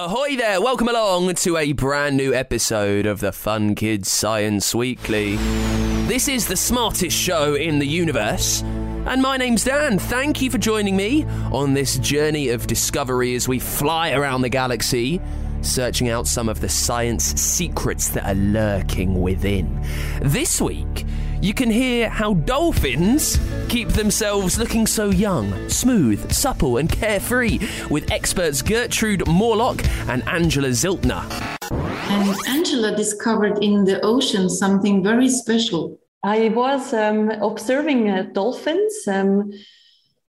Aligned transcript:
Ahoy 0.00 0.36
there! 0.36 0.60
Welcome 0.60 0.86
along 0.86 1.34
to 1.34 1.56
a 1.56 1.72
brand 1.72 2.16
new 2.16 2.32
episode 2.32 3.04
of 3.04 3.18
the 3.18 3.32
Fun 3.32 3.74
Kids 3.74 4.08
Science 4.08 4.72
Weekly. 4.72 5.34
This 6.06 6.28
is 6.28 6.46
the 6.46 6.54
smartest 6.54 7.16
show 7.16 7.56
in 7.56 7.80
the 7.80 7.84
universe. 7.84 8.62
And 8.62 9.20
my 9.20 9.36
name's 9.36 9.64
Dan. 9.64 9.98
Thank 9.98 10.40
you 10.40 10.52
for 10.52 10.58
joining 10.58 10.94
me 10.94 11.24
on 11.50 11.74
this 11.74 11.98
journey 11.98 12.50
of 12.50 12.68
discovery 12.68 13.34
as 13.34 13.48
we 13.48 13.58
fly 13.58 14.12
around 14.12 14.42
the 14.42 14.48
galaxy, 14.48 15.20
searching 15.62 16.10
out 16.10 16.28
some 16.28 16.48
of 16.48 16.60
the 16.60 16.68
science 16.68 17.24
secrets 17.34 18.10
that 18.10 18.24
are 18.24 18.40
lurking 18.40 19.20
within. 19.20 19.84
This 20.22 20.60
week, 20.60 21.06
you 21.40 21.54
can 21.54 21.70
hear 21.70 22.08
how 22.08 22.34
dolphins 22.34 23.38
keep 23.68 23.88
themselves 23.88 24.58
looking 24.58 24.86
so 24.86 25.10
young, 25.10 25.68
smooth, 25.68 26.32
supple, 26.32 26.78
and 26.78 26.90
carefree 26.90 27.58
with 27.90 28.10
experts 28.10 28.62
Gertrude 28.62 29.26
Morlock 29.26 29.84
and 30.08 30.26
Angela 30.28 30.68
Ziltener. 30.68 31.24
And 31.70 32.34
Angela 32.48 32.96
discovered 32.96 33.62
in 33.62 33.84
the 33.84 34.00
ocean 34.02 34.48
something 34.50 35.02
very 35.02 35.28
special. 35.28 35.98
I 36.24 36.48
was 36.48 36.92
um, 36.92 37.30
observing 37.30 38.10
uh, 38.10 38.22
dolphins 38.32 39.06
um, 39.06 39.52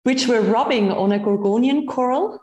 which 0.03 0.27
were 0.27 0.41
rubbing 0.41 0.91
on 0.91 1.11
a 1.11 1.19
Gorgonian 1.19 1.87
coral. 1.87 2.39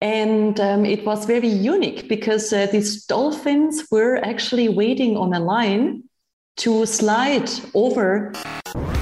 And 0.00 0.60
um, 0.60 0.84
it 0.84 1.06
was 1.06 1.24
very 1.24 1.48
unique 1.48 2.08
because 2.08 2.52
uh, 2.52 2.66
these 2.66 3.06
dolphins 3.06 3.86
were 3.90 4.16
actually 4.24 4.68
waiting 4.68 5.16
on 5.16 5.32
a 5.32 5.40
line 5.40 6.04
to 6.56 6.86
slide 6.86 7.50
over. 7.74 8.32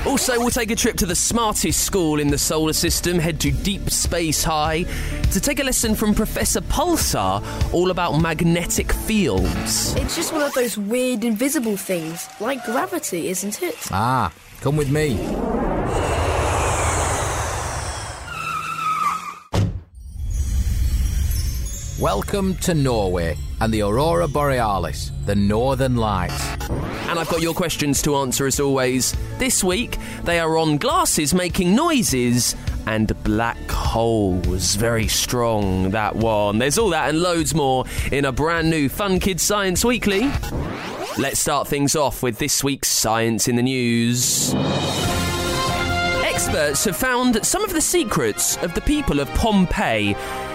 Also, 0.05 0.39
we'll 0.39 0.51
take 0.51 0.71
a 0.71 0.77
trip 0.77 0.97
to 0.97 1.07
the 1.07 1.15
smartest 1.15 1.85
school 1.85 2.21
in 2.21 2.29
the 2.29 2.37
solar 2.37 2.73
system, 2.73 3.19
head 3.19 3.41
to 3.41 3.51
Deep 3.51 3.89
Space 3.91 4.43
High 4.43 4.83
to 5.33 5.41
take 5.41 5.61
a 5.61 5.65
lesson 5.65 5.95
from 5.95 6.15
Professor 6.15 6.61
Pulsar 6.61 7.43
all 7.73 7.91
about 7.91 8.19
magnetic 8.19 8.93
fields. 8.93 9.95
It's 9.95 10.17
just 10.17 10.33
one 10.33 10.43
of 10.43 10.53
those 10.55 10.77
weird 10.77 11.25
invisible 11.25 11.77
things, 11.77 12.29
like 12.41 12.63
gravity, 12.65 13.29
isn't 13.29 13.63
it? 13.63 13.77
Ah, 13.91 14.33
come 14.61 14.77
with 14.77 14.91
me. 14.91 15.15
Welcome 22.01 22.57
to 22.57 22.75
Norway 22.75 23.39
and 23.65 23.73
the 23.73 23.81
Aurora 23.81 24.29
Borealis, 24.29 25.11
the 25.25 25.35
Northern 25.35 25.97
Lights. 25.97 26.39
And 27.09 27.19
I've 27.19 27.31
got 27.31 27.41
your 27.41 27.55
questions 27.55 28.03
to 28.03 28.15
answer 28.17 28.47
as 28.47 28.61
always. 28.61 29.17
This 29.39 29.65
week, 29.65 29.97
they 30.25 30.39
are 30.39 30.59
on 30.59 30.77
glasses 30.77 31.33
making 31.33 31.75
noises 31.75 32.55
and 32.87 33.11
black 33.25 33.57
holes. 33.71 34.75
Very 34.75 35.09
strong, 35.09 35.93
that 35.93 36.15
one. 36.15 36.59
There's 36.59 36.77
all 36.77 36.91
that 36.91 37.09
and 37.09 37.23
loads 37.23 37.55
more 37.55 37.87
in 38.13 38.27
a 38.27 38.33
brand 38.33 38.69
new 38.69 38.91
Fun 38.91 39.19
Kids 39.19 39.43
Science 39.43 39.83
Weekly. 39.83 40.31
Let's 41.17 41.41
start 41.41 41.67
things 41.67 41.97
off 41.97 42.23
with 42.23 42.37
this 42.37 42.63
week's 42.63 42.89
Science 42.89 43.49
in 43.49 43.57
the 43.57 43.63
News. 43.63 44.53
Experts 46.23 46.85
have 46.85 46.99
found 46.99 47.47
some 47.47 47.65
of 47.65 47.73
the 47.73 47.81
secrets 47.81 48.59
of 48.59 48.75
the 48.75 48.83
people 48.83 49.21
of 49.21 49.29
Pompeii. 49.31 50.15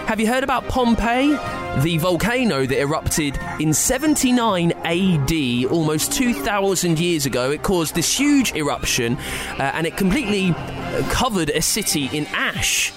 Have 0.10 0.20
you 0.20 0.26
heard 0.26 0.44
about 0.44 0.68
Pompeii? 0.68 1.38
The 1.84 2.00
volcano 2.00 2.66
that 2.66 2.80
erupted 2.80 3.40
in 3.60 3.76
79 3.76 4.72
AD, 4.72 5.72
almost 5.72 6.14
2,000 6.14 6.98
years 6.98 7.28
ago. 7.28 7.52
It 7.52 7.62
caused 7.62 7.94
this 7.94 8.18
huge 8.18 8.56
eruption 8.56 9.18
uh, 9.60 9.72
and 9.76 9.86
it 9.86 9.98
completely 9.98 10.50
uh, 10.50 11.08
covered 11.12 11.52
a 11.52 11.62
city 11.62 12.10
in 12.12 12.26
ash 12.34 12.92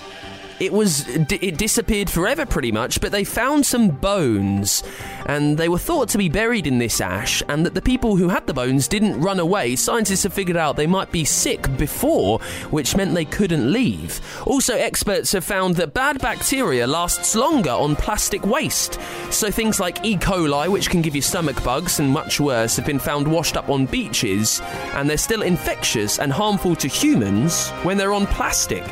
it 0.63 0.73
was 0.73 1.09
it 1.09 1.59
disappeared 1.59 2.09
forever 2.09 2.47
pretty 2.47 2.71
much 2.71 3.01
but 3.01 3.11
they 3.11 3.25
found 3.25 3.67
some 3.67 3.89
bones. 3.89 4.85
And 5.27 5.59
they 5.59 5.69
were 5.69 5.79
thought 5.79 6.09
to 6.11 6.19
be 6.19 6.29
buried 6.29 6.69
in 6.69 6.79
this 6.79 7.01
ash 7.01 7.43
and 7.49 7.67
that 7.67 7.75
the 7.75 7.83
people 7.83 8.17
who 8.17 8.29
had 8.29 8.47
the 8.47 8.55
bones 8.55 8.87
didn't 8.87 9.21
run 9.21 9.41
away. 9.41 9.75
Scientists 9.75 10.23
have 10.23 10.33
figured 10.33 10.57
out 10.57 10.77
they 10.77 10.87
might 10.87 11.11
be 11.11 11.25
sick 11.25 11.77
before 11.77 12.39
which 12.70 12.97
meant 12.97 13.13
they 13.13 13.25
couldn't 13.25 13.73
leave. 13.73 14.20
Also 14.47 14.77
experts 14.77 15.33
have 15.33 15.45
found 15.45 15.75
that 15.77 15.95
bad 15.95 16.20
bacteria 16.20 16.86
lasts 16.86 17.35
longer 17.35 17.70
on 17.70 17.97
plastic 17.97 18.47
waste. 18.47 19.01
So 19.31 19.51
things 19.51 19.81
like 19.81 20.05
e. 20.05 20.17
coli 20.17 20.69
which 20.69 20.91
can 20.91 21.03
give 21.03 21.17
you 21.17 21.23
stomach 21.23 21.63
bugs 21.65 21.98
and 21.98 22.11
much 22.11 22.39
worse 22.39 22.77
have 22.77 22.86
been 22.86 23.01
found 23.01 23.27
washed 23.27 23.57
up 23.57 23.69
on 23.69 23.86
beaches 23.86 24.61
and 24.95 25.11
they're 25.11 25.19
still 25.19 25.42
infectious 25.42 26.20
and 26.20 26.33
harmful 26.33 26.77
to 26.77 26.86
humans 26.86 27.70
when 27.83 27.98
they're 27.98 28.13
on 28.13 28.27
plastic 28.29 28.85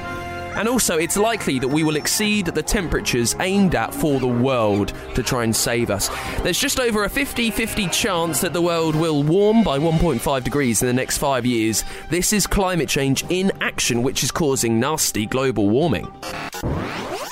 and 0.56 0.68
also, 0.68 0.98
it's 0.98 1.16
likely 1.16 1.58
that 1.58 1.68
we 1.68 1.84
will 1.84 1.96
exceed 1.96 2.46
the 2.46 2.62
temperatures 2.62 3.36
aimed 3.40 3.74
at 3.74 3.94
for 3.94 4.20
the 4.20 4.26
world 4.26 4.92
to 5.14 5.22
try 5.22 5.44
and 5.44 5.54
save 5.54 5.90
us. 5.90 6.08
There's 6.42 6.58
just 6.58 6.80
over 6.80 7.04
a 7.04 7.08
50 7.08 7.50
50 7.50 7.88
chance 7.88 8.40
that 8.40 8.52
the 8.52 8.62
world 8.62 8.94
will 8.94 9.22
warm 9.22 9.62
by 9.62 9.78
1.5 9.78 10.44
degrees 10.44 10.82
in 10.82 10.88
the 10.88 10.94
next 10.94 11.18
five 11.18 11.46
years. 11.46 11.84
This 12.08 12.32
is 12.32 12.46
climate 12.46 12.88
change 12.88 13.24
in 13.28 13.52
action, 13.60 14.02
which 14.02 14.22
is 14.22 14.30
causing 14.30 14.80
nasty 14.80 15.26
global 15.26 15.68
warming. 15.68 16.12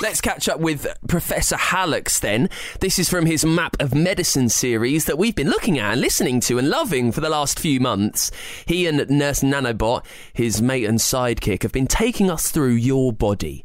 Let's 0.00 0.20
catch 0.20 0.48
up 0.48 0.60
with 0.60 0.86
Professor 1.08 1.56
Hallux 1.56 2.20
then. 2.20 2.50
This 2.78 3.00
is 3.00 3.08
from 3.08 3.26
his 3.26 3.44
Map 3.44 3.76
of 3.80 3.96
Medicine 3.96 4.48
series 4.48 5.06
that 5.06 5.18
we've 5.18 5.34
been 5.34 5.50
looking 5.50 5.76
at 5.76 5.94
and 5.94 6.00
listening 6.00 6.38
to 6.42 6.56
and 6.56 6.70
loving 6.70 7.10
for 7.10 7.20
the 7.20 7.28
last 7.28 7.58
few 7.58 7.80
months. 7.80 8.30
He 8.64 8.86
and 8.86 9.10
Nurse 9.10 9.40
Nanobot, 9.40 10.04
his 10.32 10.62
mate 10.62 10.84
and 10.84 11.00
sidekick, 11.00 11.64
have 11.64 11.72
been 11.72 11.88
taking 11.88 12.30
us 12.30 12.52
through 12.52 12.74
your 12.74 13.12
body. 13.12 13.64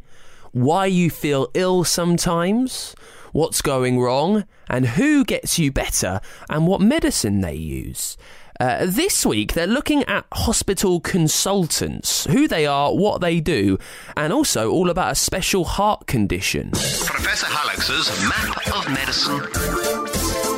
Why 0.53 0.87
you 0.87 1.11
feel 1.11 1.51
ill 1.53 1.83
sometimes, 1.83 2.95
what's 3.31 3.61
going 3.61 3.99
wrong, 3.99 4.45
and 4.67 4.87
who 4.87 5.23
gets 5.23 5.59
you 5.59 5.71
better, 5.71 6.19
and 6.49 6.65
what 6.65 6.81
medicine 6.81 7.41
they 7.41 7.53
use. 7.53 8.17
Uh, 8.59 8.85
this 8.87 9.25
week, 9.25 9.53
they're 9.53 9.65
looking 9.67 10.03
at 10.03 10.25
hospital 10.31 10.99
consultants, 10.99 12.25
who 12.25 12.47
they 12.47 12.65
are, 12.65 12.93
what 12.93 13.19
they 13.19 13.39
do, 13.39 13.77
and 14.15 14.31
also 14.31 14.69
all 14.71 14.89
about 14.89 15.11
a 15.11 15.15
special 15.15 15.65
heart 15.65 16.05
condition. 16.05 16.69
Professor 16.71 17.47
Hallux's 17.49 18.09
Map 18.29 18.75
of 18.75 18.87
Medicine. 18.93 20.53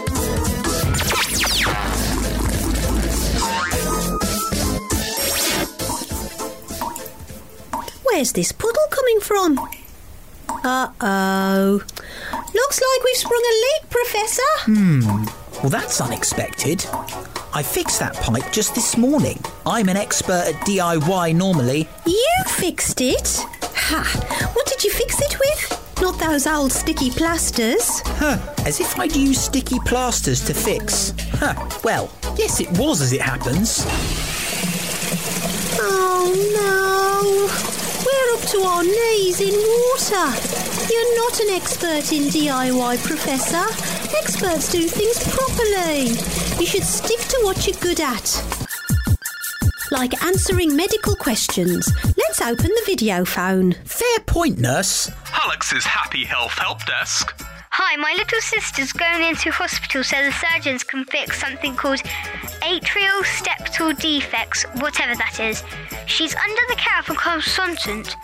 Where's 8.03 8.31
this 8.33 8.51
puddle 8.51 8.88
coming 8.89 9.19
from? 9.22 9.57
Uh 10.63 10.89
oh. 11.01 11.81
Looks 12.53 12.81
like 12.81 13.03
we've 13.03 13.17
sprung 13.17 13.44
a 13.44 13.56
leak, 13.66 13.89
Professor. 13.89 14.41
Hmm. 14.62 15.25
Well, 15.62 15.69
that's 15.69 16.00
unexpected. 16.01 16.85
I 17.55 17.63
fixed 17.63 17.99
that 18.01 18.16
pipe 18.16 18.51
just 18.51 18.75
this 18.75 18.97
morning. 18.97 19.39
I'm 19.66 19.88
an 19.88 19.95
expert 19.95 20.43
at 20.45 20.55
DIY 20.67 21.33
normally. 21.35 21.88
You 22.05 22.43
fixed 22.47 22.99
it? 22.99 23.38
Ha! 23.63 24.51
What 24.53 24.67
did 24.67 24.83
you 24.83 24.91
fix 24.91 25.21
it 25.21 25.39
with? 25.39 26.01
Not 26.01 26.19
those 26.19 26.47
old 26.47 26.73
sticky 26.73 27.11
plasters. 27.11 28.01
Huh, 28.19 28.39
as 28.65 28.81
if 28.81 28.99
I'd 28.99 29.15
use 29.15 29.39
sticky 29.39 29.79
plasters 29.85 30.45
to 30.47 30.53
fix. 30.53 31.13
Huh, 31.35 31.55
well, 31.81 32.11
yes, 32.38 32.59
it 32.59 32.69
was 32.77 32.99
as 32.99 33.13
it 33.13 33.21
happens. 33.21 33.85
Oh 35.79 36.35
no! 36.59 37.47
We're 38.03 38.33
up 38.35 38.49
to 38.51 38.67
our 38.67 38.83
knees 38.83 39.39
in 39.39 39.55
water. 39.55 40.27
You're 40.91 41.15
not 41.23 41.39
an 41.39 41.49
expert 41.51 42.11
in 42.11 42.23
DIY, 42.23 43.01
Professor. 43.05 43.94
Experts 44.13 44.71
do 44.71 44.88
things 44.88 45.23
properly. 45.35 46.09
You 46.59 46.66
should 46.66 46.83
stick 46.83 47.19
to 47.19 47.41
what 47.43 47.66
you're 47.66 47.77
good 47.79 47.99
at. 47.99 48.43
Like 49.91 50.23
answering 50.23 50.75
medical 50.75 51.16
questions. 51.16 51.89
Let's 52.17 52.41
open 52.41 52.67
the 52.67 52.83
video 52.85 53.25
phone. 53.25 53.73
Fair 53.85 54.19
point, 54.25 54.59
nurse. 54.59 55.09
Hallux's 55.25 55.85
Happy 55.85 56.23
Health 56.23 56.57
Help 56.57 56.85
Desk. 56.85 57.33
Hi, 57.71 57.95
my 57.97 58.13
little 58.17 58.41
sister's 58.41 58.94
going 58.94 59.23
into 59.23 59.51
hospital 59.51 60.03
so 60.03 60.24
the 60.24 60.31
surgeons 60.31 60.83
can 60.83 61.03
fix 61.06 61.39
something 61.39 61.75
called 61.75 62.00
atrial 62.62 63.21
septal 63.24 64.00
defects, 64.00 64.63
whatever 64.80 65.15
that 65.15 65.39
is. 65.39 65.63
She's 66.06 66.35
under 66.35 66.62
the 66.69 66.75
care 66.77 67.00
of 67.00 67.09
a 67.09 67.15
consultant. 67.15 68.15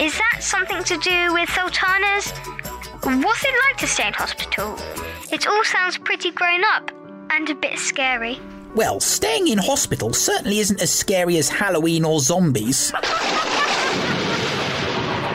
Is 0.00 0.18
that 0.18 0.38
something 0.40 0.82
to 0.84 0.96
do 0.98 1.32
with 1.32 1.48
sultanas? 1.50 2.32
What's 3.02 3.44
it 3.44 3.54
like 3.68 3.76
to 3.78 3.86
stay 3.86 4.08
in 4.08 4.12
hospital? 4.12 4.76
It 5.32 5.46
all 5.46 5.64
sounds 5.64 5.98
pretty 5.98 6.30
grown 6.30 6.62
up 6.64 6.90
and 7.30 7.50
a 7.50 7.54
bit 7.54 7.78
scary. 7.78 8.38
Well, 8.74 9.00
staying 9.00 9.48
in 9.48 9.58
hospital 9.58 10.12
certainly 10.12 10.58
isn't 10.60 10.80
as 10.80 10.92
scary 10.92 11.38
as 11.38 11.48
Halloween 11.48 12.04
or 12.04 12.20
zombies. 12.20 12.92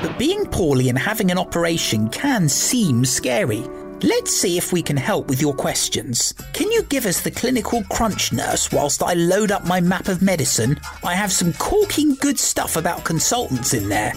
But 0.01 0.17
being 0.17 0.45
poorly 0.45 0.89
and 0.89 0.97
having 0.97 1.31
an 1.31 1.37
operation 1.37 2.09
can 2.09 2.47
seem 2.47 3.03
scary. 3.05 3.63
Let's 4.03 4.35
see 4.35 4.57
if 4.57 4.73
we 4.73 4.81
can 4.81 4.97
help 4.97 5.27
with 5.27 5.41
your 5.41 5.53
questions. 5.53 6.33
Can 6.53 6.71
you 6.71 6.81
give 6.83 7.05
us 7.05 7.21
the 7.21 7.29
clinical 7.29 7.83
crunch 7.91 8.33
nurse 8.33 8.71
whilst 8.71 9.03
I 9.03 9.13
load 9.13 9.51
up 9.51 9.67
my 9.67 9.79
map 9.79 10.07
of 10.07 10.23
medicine? 10.23 10.79
I 11.03 11.13
have 11.13 11.31
some 11.31 11.53
corking 11.53 12.15
good 12.15 12.39
stuff 12.39 12.77
about 12.77 13.03
consultants 13.03 13.73
in 13.75 13.89
there. 13.89 14.13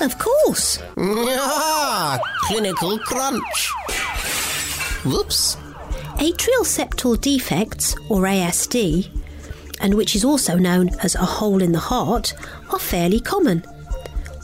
Of 0.00 0.18
course. 0.18 0.82
Ah, 0.98 2.18
clinical 2.48 2.98
crunch. 2.98 3.72
Whoops. 5.04 5.56
Atrial 6.18 6.64
septal 6.64 7.18
defects, 7.18 7.96
or 8.10 8.22
ASD, 8.22 9.08
and 9.80 9.94
which 9.94 10.14
is 10.14 10.24
also 10.24 10.56
known 10.56 10.90
as 11.02 11.14
a 11.14 11.24
hole 11.24 11.62
in 11.62 11.72
the 11.72 11.78
heart, 11.78 12.34
are 12.70 12.78
fairly 12.78 13.18
common. 13.18 13.60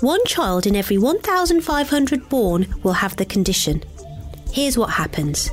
One 0.01 0.25
child 0.25 0.67
in 0.67 0.75
every 0.75 0.97
1,500 0.97 2.29
born 2.31 2.75
will 2.83 2.95
have 2.95 3.17
the 3.17 3.27
condition. 3.27 3.83
Here's 4.51 4.79
what 4.79 4.91
happens. 4.91 5.51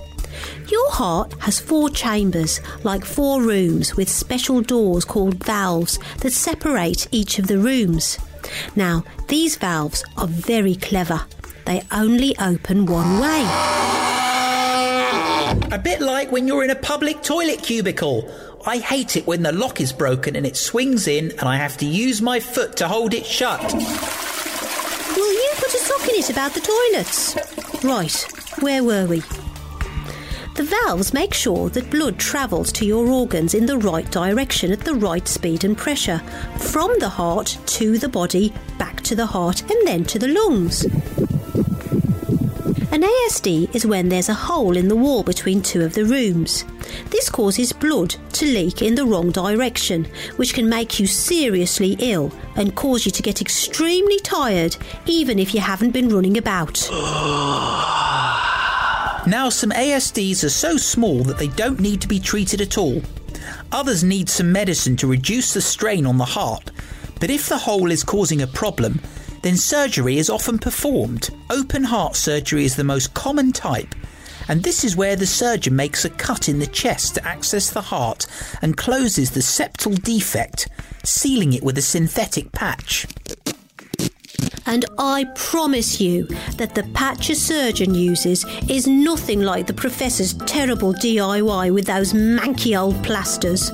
Your 0.70 0.92
heart 0.92 1.34
has 1.42 1.60
four 1.60 1.90
chambers, 1.90 2.62
like 2.84 3.04
four 3.04 3.42
rooms, 3.42 3.98
with 3.98 4.08
special 4.08 4.62
doors 4.62 5.04
called 5.04 5.44
valves 5.44 6.00
that 6.20 6.32
separate 6.32 7.08
each 7.12 7.40
of 7.40 7.48
the 7.48 7.60
rooms. 7.60 8.18
Now, 8.76 9.04
these 9.28 9.58
valves 9.58 10.04
are 10.16 10.28
very 10.28 10.76
clever. 10.76 11.26
They 11.66 11.84
only 11.92 12.38
open 12.40 12.86
one 12.86 13.20
way. 13.20 14.03
A 15.72 15.80
bit 15.80 16.02
like 16.02 16.32
when 16.32 16.48
you're 16.48 16.64
in 16.64 16.70
a 16.70 16.76
public 16.76 17.22
toilet 17.22 17.62
cubicle. 17.62 18.30
I 18.66 18.78
hate 18.78 19.18
it 19.18 19.28
when 19.28 19.44
the 19.44 19.52
lock 19.52 19.82
is 19.82 19.92
broken 19.92 20.36
and 20.36 20.46
it 20.46 20.56
swings 20.56 21.08
in 21.08 21.32
and 21.32 21.44
I 21.44 21.58
have 21.58 21.78
to 21.78 21.86
use 21.86 22.22
my 22.22 22.40
foot 22.40 22.78
to 22.78 22.88
hold 22.88 23.14
it 23.14 23.26
shut. 23.26 23.62
Will 23.74 25.34
you 25.34 25.52
put 25.56 25.74
a 25.74 25.78
sock 25.78 26.10
in 26.10 26.16
it 26.16 26.30
about 26.30 26.54
the 26.54 26.62
toilets? 26.62 27.84
Right, 27.84 28.26
where 28.62 28.84
were 28.84 29.06
we? 29.06 29.22
The 30.56 30.64
valves 30.64 31.14
make 31.14 31.34
sure 31.34 31.70
that 31.70 31.90
blood 31.90 32.20
travels 32.20 32.72
to 32.74 32.86
your 32.86 33.08
organs 33.08 33.56
in 33.56 33.66
the 33.66 33.80
right 33.80 34.10
direction 34.12 34.72
at 34.72 34.82
the 34.82 34.94
right 34.94 35.28
speed 35.28 35.64
and 35.64 35.76
pressure, 35.76 36.20
from 36.60 36.92
the 37.00 37.10
heart 37.10 37.58
to 37.66 37.98
the 37.98 38.10
body, 38.10 38.54
back 38.78 39.02
to 39.02 39.16
the 39.16 39.26
heart, 39.26 39.62
and 39.70 39.88
then 39.88 40.06
to 40.06 40.20
the 40.20 40.28
lungs. 40.28 40.86
An 42.94 43.02
ASD 43.02 43.74
is 43.74 43.88
when 43.88 44.08
there's 44.08 44.30
a 44.30 44.36
hole 44.36 44.78
in 44.78 44.88
the 44.88 44.96
wall 44.96 45.24
between 45.24 45.64
two 45.64 45.82
of 45.82 45.96
the 45.96 46.06
rooms. 46.06 46.64
This 47.10 47.28
causes 47.28 47.74
blood 47.74 48.14
to 48.34 48.46
leak 48.46 48.84
in 48.84 48.94
the 48.94 49.04
wrong 49.04 49.32
direction, 49.32 50.06
which 50.36 50.54
can 50.54 50.70
make 50.70 51.00
you 51.00 51.08
seriously 51.08 51.96
ill 51.98 52.32
and 52.56 52.76
cause 52.76 53.04
you 53.04 53.12
to 53.14 53.24
get 53.24 53.42
extremely 53.42 54.20
tired, 54.20 54.78
even 55.08 55.40
if 55.40 55.56
you 55.56 55.60
haven't 55.60 55.90
been 55.90 56.10
running 56.10 56.38
about. 56.38 56.88
Now, 59.26 59.50
some 59.50 59.72
ASDs 59.72 60.44
are 60.44 60.50
so 60.50 60.78
small 60.78 61.24
that 61.24 61.40
they 61.40 61.48
don't 61.48 61.80
need 61.80 62.02
to 62.02 62.08
be 62.10 62.20
treated 62.20 62.62
at 62.62 62.78
all. 62.78 63.02
Others 63.72 64.04
need 64.04 64.30
some 64.30 64.52
medicine 64.52 64.98
to 64.98 65.08
reduce 65.08 65.54
the 65.54 65.62
strain 65.62 66.06
on 66.06 66.20
the 66.20 66.26
heart. 66.26 66.70
But 67.20 67.32
if 67.32 67.48
the 67.48 67.58
hole 67.58 67.90
is 67.90 68.04
causing 68.04 68.42
a 68.42 68.48
problem, 68.48 69.00
then 69.44 69.58
surgery 69.58 70.18
is 70.18 70.30
often 70.30 70.58
performed. 70.58 71.30
Open 71.50 71.84
heart 71.84 72.16
surgery 72.16 72.66
is 72.66 72.76
the 72.76 72.84
most 72.84 73.14
common 73.14 73.52
type, 73.52 73.94
and 74.48 74.64
this 74.64 74.84
is 74.84 74.96
where 74.96 75.16
the 75.16 75.28
surgeon 75.28 75.76
makes 75.76 76.04
a 76.04 76.10
cut 76.10 76.50
in 76.50 76.60
the 76.60 76.68
chest 76.68 77.16
to 77.16 77.28
access 77.28 77.70
the 77.70 77.82
heart 77.82 78.26
and 78.62 78.78
closes 78.78 79.32
the 79.32 79.42
septal 79.42 80.02
defect, 80.02 80.70
sealing 81.04 81.54
it 81.54 81.64
with 81.64 81.78
a 81.78 81.82
synthetic 81.82 82.52
patch. 82.52 83.06
And 84.66 84.86
I 84.98 85.26
promise 85.36 86.00
you 86.00 86.26
that 86.58 86.74
the 86.74 86.84
patch 86.94 87.30
a 87.30 87.36
surgeon 87.36 87.94
uses 87.94 88.46
is 88.70 88.88
nothing 88.88 89.42
like 89.42 89.68
the 89.68 89.74
professor's 89.74 90.34
terrible 90.46 90.94
DIY 90.94 91.74
with 91.74 91.86
those 91.86 92.14
manky 92.14 92.80
old 92.80 93.04
plasters. 93.04 93.72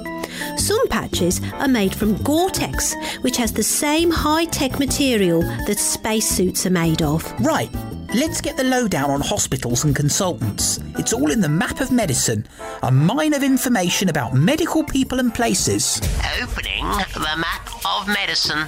Some 0.57 0.87
patches 0.89 1.41
are 1.53 1.67
made 1.67 1.93
from 1.93 2.17
Gore 2.23 2.49
Tex, 2.49 2.95
which 3.21 3.37
has 3.37 3.53
the 3.53 3.63
same 3.63 4.11
high 4.11 4.45
tech 4.45 4.79
material 4.79 5.41
that 5.67 5.79
spacesuits 5.79 6.65
are 6.65 6.71
made 6.71 7.01
of. 7.01 7.23
Right, 7.41 7.69
let's 8.13 8.41
get 8.41 8.57
the 8.57 8.63
lowdown 8.63 9.11
on 9.11 9.21
hospitals 9.21 9.83
and 9.83 9.95
consultants. 9.95 10.79
It's 10.97 11.13
all 11.13 11.31
in 11.31 11.41
the 11.41 11.49
Map 11.49 11.79
of 11.79 11.91
Medicine, 11.91 12.47
a 12.83 12.91
mine 12.91 13.33
of 13.33 13.43
information 13.43 14.09
about 14.09 14.33
medical 14.33 14.83
people 14.83 15.19
and 15.19 15.33
places. 15.33 16.01
Opening 16.41 16.85
the 17.13 17.35
Map 17.37 17.69
of 17.85 18.07
Medicine. 18.07 18.67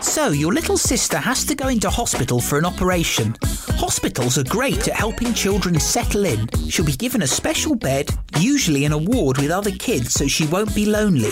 So, 0.00 0.28
your 0.28 0.52
little 0.52 0.78
sister 0.78 1.18
has 1.18 1.44
to 1.44 1.54
go 1.54 1.68
into 1.68 1.90
hospital 1.90 2.40
for 2.40 2.58
an 2.58 2.64
operation. 2.64 3.36
Hospitals 3.42 4.38
are 4.38 4.44
great 4.44 4.88
at 4.88 4.94
helping 4.94 5.34
children 5.34 5.78
settle 5.78 6.24
in. 6.24 6.48
She'll 6.68 6.84
be 6.84 6.92
given 6.92 7.22
a 7.22 7.26
special 7.26 7.74
bed, 7.74 8.10
usually 8.38 8.84
in 8.84 8.92
a 8.92 8.98
ward 8.98 9.38
with 9.38 9.50
other 9.50 9.72
kids, 9.72 10.14
so 10.14 10.26
she 10.26 10.46
won't 10.46 10.74
be 10.74 10.86
lonely. 10.86 11.30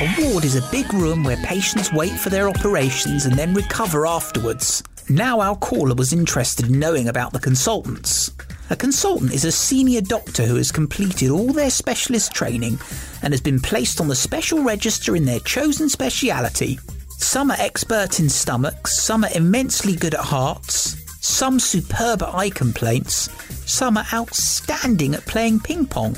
A 0.00 0.14
ward 0.18 0.44
is 0.44 0.56
a 0.56 0.70
big 0.72 0.92
room 0.92 1.22
where 1.22 1.36
patients 1.38 1.92
wait 1.92 2.12
for 2.18 2.30
their 2.30 2.48
operations 2.48 3.26
and 3.26 3.36
then 3.36 3.54
recover 3.54 4.06
afterwards. 4.06 4.82
Now, 5.08 5.40
our 5.40 5.56
caller 5.56 5.94
was 5.94 6.12
interested 6.12 6.68
in 6.68 6.78
knowing 6.78 7.08
about 7.08 7.32
the 7.32 7.40
consultants. 7.40 8.30
A 8.70 8.76
consultant 8.76 9.32
is 9.32 9.44
a 9.44 9.52
senior 9.52 10.00
doctor 10.00 10.44
who 10.44 10.56
has 10.56 10.72
completed 10.72 11.30
all 11.30 11.52
their 11.52 11.70
specialist 11.70 12.32
training 12.32 12.78
and 13.22 13.32
has 13.32 13.40
been 13.40 13.60
placed 13.60 14.00
on 14.00 14.08
the 14.08 14.14
special 14.14 14.62
register 14.62 15.14
in 15.14 15.26
their 15.26 15.40
chosen 15.40 15.88
speciality. 15.88 16.78
Some 17.18 17.50
are 17.50 17.60
expert 17.60 18.18
in 18.18 18.28
stomachs, 18.28 18.96
some 18.98 19.24
are 19.24 19.30
immensely 19.34 19.94
good 19.94 20.14
at 20.14 20.20
hearts, 20.20 20.96
some 21.20 21.60
superb 21.60 22.22
at 22.22 22.34
eye 22.34 22.50
complaints, 22.50 23.28
some 23.70 23.96
are 23.96 24.06
outstanding 24.14 25.14
at 25.14 25.26
playing 25.26 25.60
ping 25.60 25.84
pong. 25.84 26.16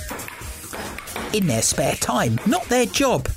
In 1.33 1.47
their 1.47 1.63
spare 1.63 1.97
time, 1.97 2.39
not 2.47 2.65
their 2.67 2.87
job. 2.87 3.29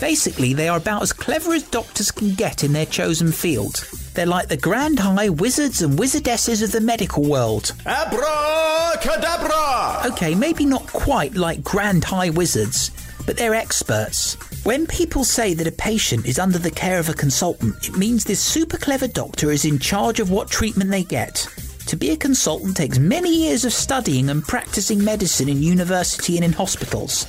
Basically, 0.00 0.54
they 0.54 0.68
are 0.68 0.78
about 0.78 1.02
as 1.02 1.12
clever 1.12 1.52
as 1.52 1.62
doctors 1.64 2.10
can 2.10 2.34
get 2.34 2.64
in 2.64 2.72
their 2.72 2.86
chosen 2.86 3.32
field. 3.32 3.86
They're 4.16 4.24
like 4.24 4.48
the 4.48 4.56
grand 4.56 4.98
high 4.98 5.28
wizards 5.28 5.82
and 5.82 5.98
wizardesses 5.98 6.62
of 6.62 6.72
the 6.72 6.80
medical 6.80 7.22
world. 7.22 7.74
Abracadabra! 7.84 10.10
Okay, 10.10 10.34
maybe 10.34 10.64
not 10.64 10.86
quite 10.86 11.34
like 11.34 11.62
grand 11.62 12.02
high 12.02 12.30
wizards, 12.30 12.92
but 13.26 13.36
they're 13.36 13.54
experts. 13.54 14.38
When 14.64 14.86
people 14.86 15.22
say 15.22 15.52
that 15.52 15.66
a 15.66 15.72
patient 15.72 16.24
is 16.24 16.38
under 16.38 16.58
the 16.58 16.70
care 16.70 16.98
of 16.98 17.10
a 17.10 17.12
consultant, 17.12 17.86
it 17.86 17.98
means 17.98 18.24
this 18.24 18.40
super 18.40 18.78
clever 18.78 19.06
doctor 19.06 19.50
is 19.50 19.66
in 19.66 19.78
charge 19.78 20.18
of 20.18 20.30
what 20.30 20.48
treatment 20.48 20.90
they 20.90 21.04
get. 21.04 21.46
To 21.88 21.96
be 21.96 22.12
a 22.12 22.16
consultant 22.16 22.78
takes 22.78 22.98
many 22.98 23.44
years 23.44 23.66
of 23.66 23.74
studying 23.74 24.30
and 24.30 24.42
practicing 24.42 25.04
medicine 25.04 25.50
in 25.50 25.62
university 25.62 26.36
and 26.36 26.44
in 26.46 26.54
hospitals. 26.54 27.26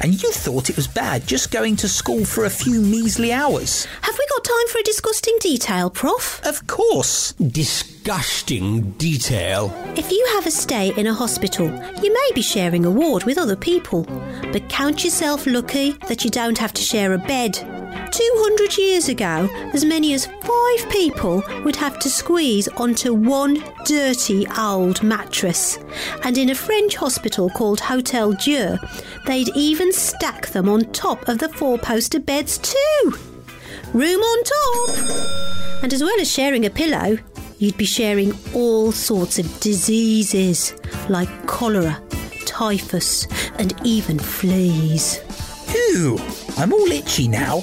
And 0.00 0.20
you 0.22 0.30
thought 0.32 0.70
it 0.70 0.76
was 0.76 0.86
bad 0.86 1.26
just 1.26 1.50
going 1.50 1.76
to 1.76 1.88
school 1.88 2.24
for 2.24 2.44
a 2.44 2.50
few 2.50 2.80
measly 2.80 3.32
hours. 3.32 3.84
Have 4.00 4.18
we 4.18 4.26
got 4.30 4.44
time 4.44 4.68
for 4.68 4.78
a 4.78 4.82
disgusting 4.82 5.36
detail, 5.40 5.90
Prof? 5.90 6.40
Of 6.44 6.66
course. 6.66 7.32
Disgusting 7.32 8.92
detail. 8.92 9.72
If 9.96 10.10
you 10.10 10.26
have 10.34 10.46
a 10.46 10.50
stay 10.50 10.92
in 10.96 11.06
a 11.06 11.14
hospital, 11.14 11.66
you 12.02 12.12
may 12.12 12.30
be 12.34 12.42
sharing 12.42 12.84
a 12.84 12.90
ward 12.90 13.24
with 13.24 13.38
other 13.38 13.56
people, 13.56 14.04
but 14.52 14.68
count 14.68 15.04
yourself 15.04 15.46
lucky 15.46 15.92
that 16.08 16.24
you 16.24 16.30
don't 16.30 16.58
have 16.58 16.72
to 16.74 16.82
share 16.82 17.12
a 17.12 17.18
bed. 17.18 17.81
200 18.12 18.78
years 18.78 19.08
ago, 19.08 19.48
as 19.72 19.84
many 19.84 20.12
as 20.12 20.26
five 20.26 20.90
people 20.90 21.42
would 21.64 21.76
have 21.76 21.98
to 21.98 22.10
squeeze 22.10 22.68
onto 22.68 23.14
one 23.14 23.62
dirty 23.84 24.46
old 24.58 25.02
mattress. 25.02 25.78
And 26.22 26.36
in 26.36 26.50
a 26.50 26.54
French 26.54 26.96
hospital 26.96 27.50
called 27.50 27.80
Hotel 27.80 28.32
Dieu, 28.32 28.78
they'd 29.26 29.48
even 29.56 29.92
stack 29.92 30.48
them 30.48 30.68
on 30.68 30.92
top 30.92 31.28
of 31.28 31.38
the 31.38 31.48
four 31.48 31.78
poster 31.78 32.20
beds 32.20 32.58
too. 32.58 33.14
Room 33.92 34.20
on 34.20 34.44
top! 34.44 35.82
And 35.82 35.92
as 35.92 36.02
well 36.02 36.20
as 36.20 36.30
sharing 36.30 36.64
a 36.64 36.70
pillow, 36.70 37.18
you'd 37.58 37.76
be 37.76 37.84
sharing 37.84 38.32
all 38.54 38.92
sorts 38.92 39.38
of 39.38 39.60
diseases 39.60 40.74
like 41.08 41.46
cholera, 41.46 42.02
typhus, 42.46 43.26
and 43.58 43.74
even 43.84 44.18
fleas. 44.18 45.18
Phew, 45.66 46.18
I'm 46.56 46.72
all 46.72 46.90
itchy 46.90 47.28
now. 47.28 47.62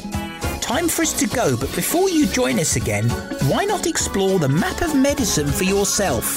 Time 0.69 0.87
for 0.87 1.01
us 1.01 1.13
to 1.13 1.25
go, 1.25 1.57
but 1.57 1.73
before 1.73 2.11
you 2.11 2.27
join 2.27 2.59
us 2.59 2.75
again, 2.75 3.09
why 3.49 3.65
not 3.65 3.87
explore 3.87 4.37
the 4.37 4.47
map 4.47 4.83
of 4.83 4.95
medicine 4.95 5.47
for 5.47 5.63
yourself? 5.63 6.35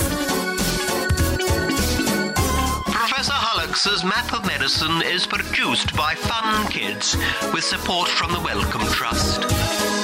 Professor 2.87 3.35
Hallux's 3.35 4.03
Map 4.05 4.33
of 4.33 4.47
Medicine 4.47 5.03
is 5.03 5.27
produced 5.27 5.95
by 5.95 6.15
Fun 6.15 6.67
Kids 6.69 7.15
with 7.53 7.63
support 7.63 8.09
from 8.09 8.33
the 8.33 8.41
Wellcome 8.41 8.87
Trust. 8.87 10.02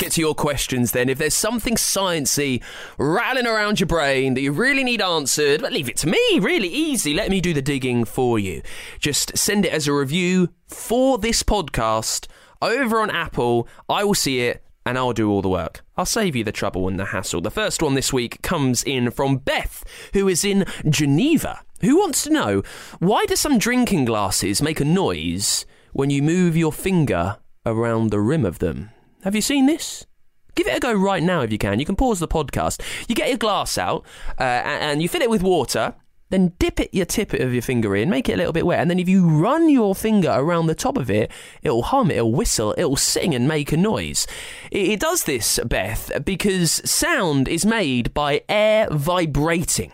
Get 0.00 0.12
to 0.12 0.20
your 0.20 0.34
questions 0.34 0.92
then. 0.92 1.08
If 1.08 1.18
there's 1.18 1.34
something 1.34 1.76
sciencey 1.76 2.62
rattling 2.98 3.46
around 3.46 3.78
your 3.78 3.86
brain 3.86 4.34
that 4.34 4.40
you 4.40 4.50
really 4.50 4.82
need 4.82 5.02
answered, 5.02 5.60
leave 5.60 5.90
it 5.90 5.98
to 5.98 6.08
me. 6.08 6.38
Really 6.40 6.68
easy. 6.68 7.12
Let 7.12 7.30
me 7.30 7.40
do 7.40 7.52
the 7.52 7.62
digging 7.62 8.06
for 8.06 8.38
you. 8.38 8.62
Just 8.98 9.36
send 9.36 9.66
it 9.66 9.72
as 9.72 9.86
a 9.86 9.92
review 9.92 10.48
for 10.66 11.18
this 11.18 11.42
podcast 11.42 12.28
over 12.62 12.98
on 12.98 13.10
Apple. 13.10 13.68
I 13.88 14.02
will 14.04 14.14
see 14.14 14.40
it 14.40 14.64
and 14.86 14.96
I'll 14.96 15.12
do 15.12 15.30
all 15.30 15.42
the 15.42 15.50
work. 15.50 15.84
I'll 15.98 16.06
save 16.06 16.34
you 16.34 16.44
the 16.44 16.50
trouble 16.50 16.88
and 16.88 16.98
the 16.98 17.06
hassle. 17.06 17.42
The 17.42 17.50
first 17.50 17.82
one 17.82 17.94
this 17.94 18.12
week 18.12 18.40
comes 18.40 18.82
in 18.82 19.10
from 19.10 19.36
Beth, 19.36 19.84
who 20.14 20.28
is 20.28 20.44
in 20.44 20.64
Geneva, 20.88 21.60
who 21.82 21.98
wants 21.98 22.24
to 22.24 22.30
know 22.30 22.62
why 23.00 23.26
do 23.26 23.36
some 23.36 23.58
drinking 23.58 24.06
glasses 24.06 24.62
make 24.62 24.80
a 24.80 24.84
noise 24.84 25.66
when 25.92 26.08
you 26.08 26.22
move 26.22 26.56
your 26.56 26.72
finger 26.72 27.36
around 27.66 28.10
the 28.10 28.20
rim 28.20 28.46
of 28.46 28.60
them? 28.60 28.90
Have 29.24 29.34
you 29.34 29.42
seen 29.42 29.66
this? 29.66 30.06
Give 30.54 30.66
it 30.66 30.76
a 30.76 30.80
go 30.80 30.92
right 30.92 31.22
now 31.22 31.42
if 31.42 31.52
you 31.52 31.58
can. 31.58 31.78
You 31.78 31.86
can 31.86 31.96
pause 31.96 32.20
the 32.20 32.28
podcast. 32.28 32.82
You 33.08 33.14
get 33.14 33.28
your 33.28 33.38
glass 33.38 33.78
out 33.78 34.04
uh, 34.38 34.42
and 34.42 35.02
you 35.02 35.08
fill 35.08 35.22
it 35.22 35.30
with 35.30 35.42
water. 35.42 35.94
Then 36.30 36.52
dip 36.60 36.78
it 36.78 36.94
your 36.94 37.06
tip 37.06 37.32
of 37.32 37.52
your 37.52 37.62
finger 37.62 37.96
in, 37.96 38.08
make 38.08 38.28
it 38.28 38.34
a 38.34 38.36
little 38.36 38.52
bit 38.52 38.64
wet, 38.64 38.78
and 38.78 38.88
then 38.88 39.00
if 39.00 39.08
you 39.08 39.28
run 39.28 39.68
your 39.68 39.96
finger 39.96 40.30
around 40.30 40.68
the 40.68 40.76
top 40.76 40.96
of 40.96 41.10
it, 41.10 41.28
it'll 41.60 41.82
hum, 41.82 42.08
it'll 42.08 42.30
whistle, 42.30 42.72
it'll 42.78 42.94
sing 42.94 43.34
and 43.34 43.48
make 43.48 43.72
a 43.72 43.76
noise. 43.76 44.28
It, 44.70 44.90
it 44.90 45.00
does 45.00 45.24
this, 45.24 45.58
Beth, 45.66 46.24
because 46.24 46.88
sound 46.88 47.48
is 47.48 47.66
made 47.66 48.14
by 48.14 48.42
air 48.48 48.86
vibrating. 48.92 49.90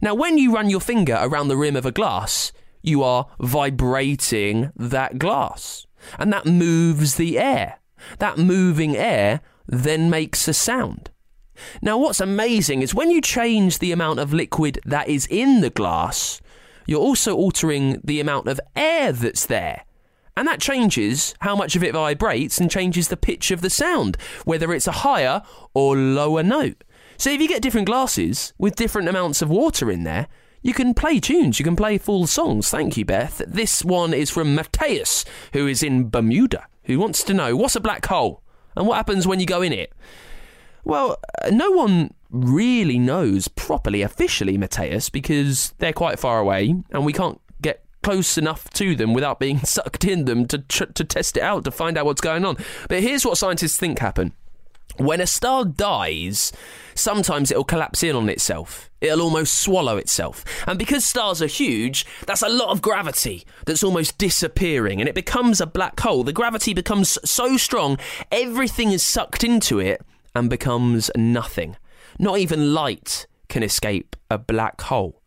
Now, 0.00 0.14
when 0.14 0.38
you 0.38 0.54
run 0.54 0.70
your 0.70 0.80
finger 0.80 1.18
around 1.20 1.48
the 1.48 1.56
rim 1.58 1.76
of 1.76 1.84
a 1.84 1.92
glass, 1.92 2.52
you 2.80 3.02
are 3.02 3.28
vibrating 3.38 4.72
that 4.74 5.18
glass, 5.18 5.86
and 6.18 6.32
that 6.32 6.46
moves 6.46 7.16
the 7.16 7.38
air. 7.38 7.78
That 8.18 8.38
moving 8.38 8.96
air 8.96 9.40
then 9.66 10.10
makes 10.10 10.48
a 10.48 10.54
sound. 10.54 11.10
Now, 11.80 11.98
what's 11.98 12.20
amazing 12.20 12.82
is 12.82 12.94
when 12.94 13.10
you 13.10 13.20
change 13.20 13.78
the 13.78 13.92
amount 13.92 14.18
of 14.18 14.32
liquid 14.32 14.80
that 14.84 15.08
is 15.08 15.26
in 15.30 15.60
the 15.60 15.70
glass, 15.70 16.40
you're 16.86 17.00
also 17.00 17.36
altering 17.36 18.00
the 18.02 18.20
amount 18.20 18.48
of 18.48 18.60
air 18.74 19.12
that's 19.12 19.46
there. 19.46 19.84
And 20.36 20.48
that 20.48 20.60
changes 20.60 21.34
how 21.40 21.54
much 21.54 21.76
of 21.76 21.82
it 21.82 21.92
vibrates 21.92 22.58
and 22.58 22.70
changes 22.70 23.08
the 23.08 23.16
pitch 23.16 23.50
of 23.50 23.60
the 23.60 23.70
sound, 23.70 24.16
whether 24.44 24.72
it's 24.72 24.86
a 24.86 24.92
higher 24.92 25.42
or 25.74 25.96
lower 25.96 26.42
note. 26.42 26.84
So 27.18 27.30
if 27.30 27.40
you 27.40 27.48
get 27.48 27.62
different 27.62 27.86
glasses 27.86 28.54
with 28.58 28.74
different 28.74 29.08
amounts 29.08 29.42
of 29.42 29.50
water 29.50 29.90
in 29.90 30.04
there, 30.04 30.28
you 30.62 30.72
can 30.72 30.94
play 30.94 31.20
tunes, 31.20 31.58
you 31.58 31.64
can 31.64 31.76
play 31.76 31.98
full 31.98 32.26
songs. 32.26 32.70
Thank 32.70 32.96
you, 32.96 33.04
Beth. 33.04 33.42
This 33.46 33.84
one 33.84 34.14
is 34.14 34.30
from 34.30 34.54
Mateus, 34.54 35.24
who 35.52 35.66
is 35.66 35.82
in 35.82 36.08
Bermuda, 36.08 36.66
who 36.84 36.98
wants 36.98 37.22
to 37.24 37.34
know 37.34 37.56
what's 37.56 37.76
a 37.76 37.80
black 37.80 38.06
hole 38.06 38.42
and 38.76 38.86
what 38.86 38.96
happens 38.96 39.26
when 39.26 39.40
you 39.40 39.46
go 39.46 39.62
in 39.62 39.72
it. 39.72 39.92
Well, 40.84 41.18
uh, 41.42 41.50
no 41.50 41.70
one 41.70 42.14
really 42.30 42.98
knows 42.98 43.48
properly, 43.48 44.02
officially, 44.02 44.58
Mateus, 44.58 45.08
because 45.08 45.74
they're 45.78 45.92
quite 45.92 46.18
far 46.18 46.38
away 46.38 46.74
and 46.90 47.04
we 47.04 47.12
can't 47.12 47.40
get 47.60 47.84
close 48.02 48.36
enough 48.36 48.68
to 48.70 48.96
them 48.96 49.14
without 49.14 49.38
being 49.38 49.58
sucked 49.64 50.04
in 50.04 50.24
them 50.24 50.46
to, 50.46 50.58
tr- 50.58 50.84
to 50.84 51.04
test 51.04 51.36
it 51.36 51.42
out, 51.42 51.64
to 51.64 51.70
find 51.70 51.96
out 51.96 52.06
what's 52.06 52.20
going 52.20 52.44
on. 52.44 52.56
But 52.88 53.02
here's 53.02 53.24
what 53.24 53.38
scientists 53.38 53.76
think 53.76 53.98
happen. 53.98 54.32
When 54.96 55.20
a 55.20 55.26
star 55.26 55.64
dies, 55.64 56.52
sometimes 56.94 57.50
it'll 57.50 57.64
collapse 57.64 58.02
in 58.02 58.14
on 58.14 58.28
itself. 58.28 58.90
It'll 59.00 59.22
almost 59.22 59.54
swallow 59.54 59.96
itself. 59.96 60.44
And 60.66 60.78
because 60.78 61.04
stars 61.04 61.40
are 61.40 61.46
huge, 61.46 62.06
that's 62.26 62.42
a 62.42 62.48
lot 62.48 62.70
of 62.70 62.82
gravity 62.82 63.44
that's 63.66 63.82
almost 63.82 64.18
disappearing 64.18 65.00
and 65.00 65.08
it 65.08 65.14
becomes 65.14 65.60
a 65.60 65.66
black 65.66 65.98
hole. 66.00 66.24
The 66.24 66.32
gravity 66.32 66.74
becomes 66.74 67.18
so 67.24 67.56
strong, 67.56 67.98
everything 68.30 68.92
is 68.92 69.02
sucked 69.02 69.44
into 69.44 69.78
it 69.78 70.02
and 70.34 70.50
becomes 70.50 71.10
nothing. 71.16 71.76
Not 72.18 72.38
even 72.38 72.74
light 72.74 73.26
can 73.48 73.62
escape 73.62 74.16
a 74.30 74.38
black 74.38 74.80
hole. 74.82 75.21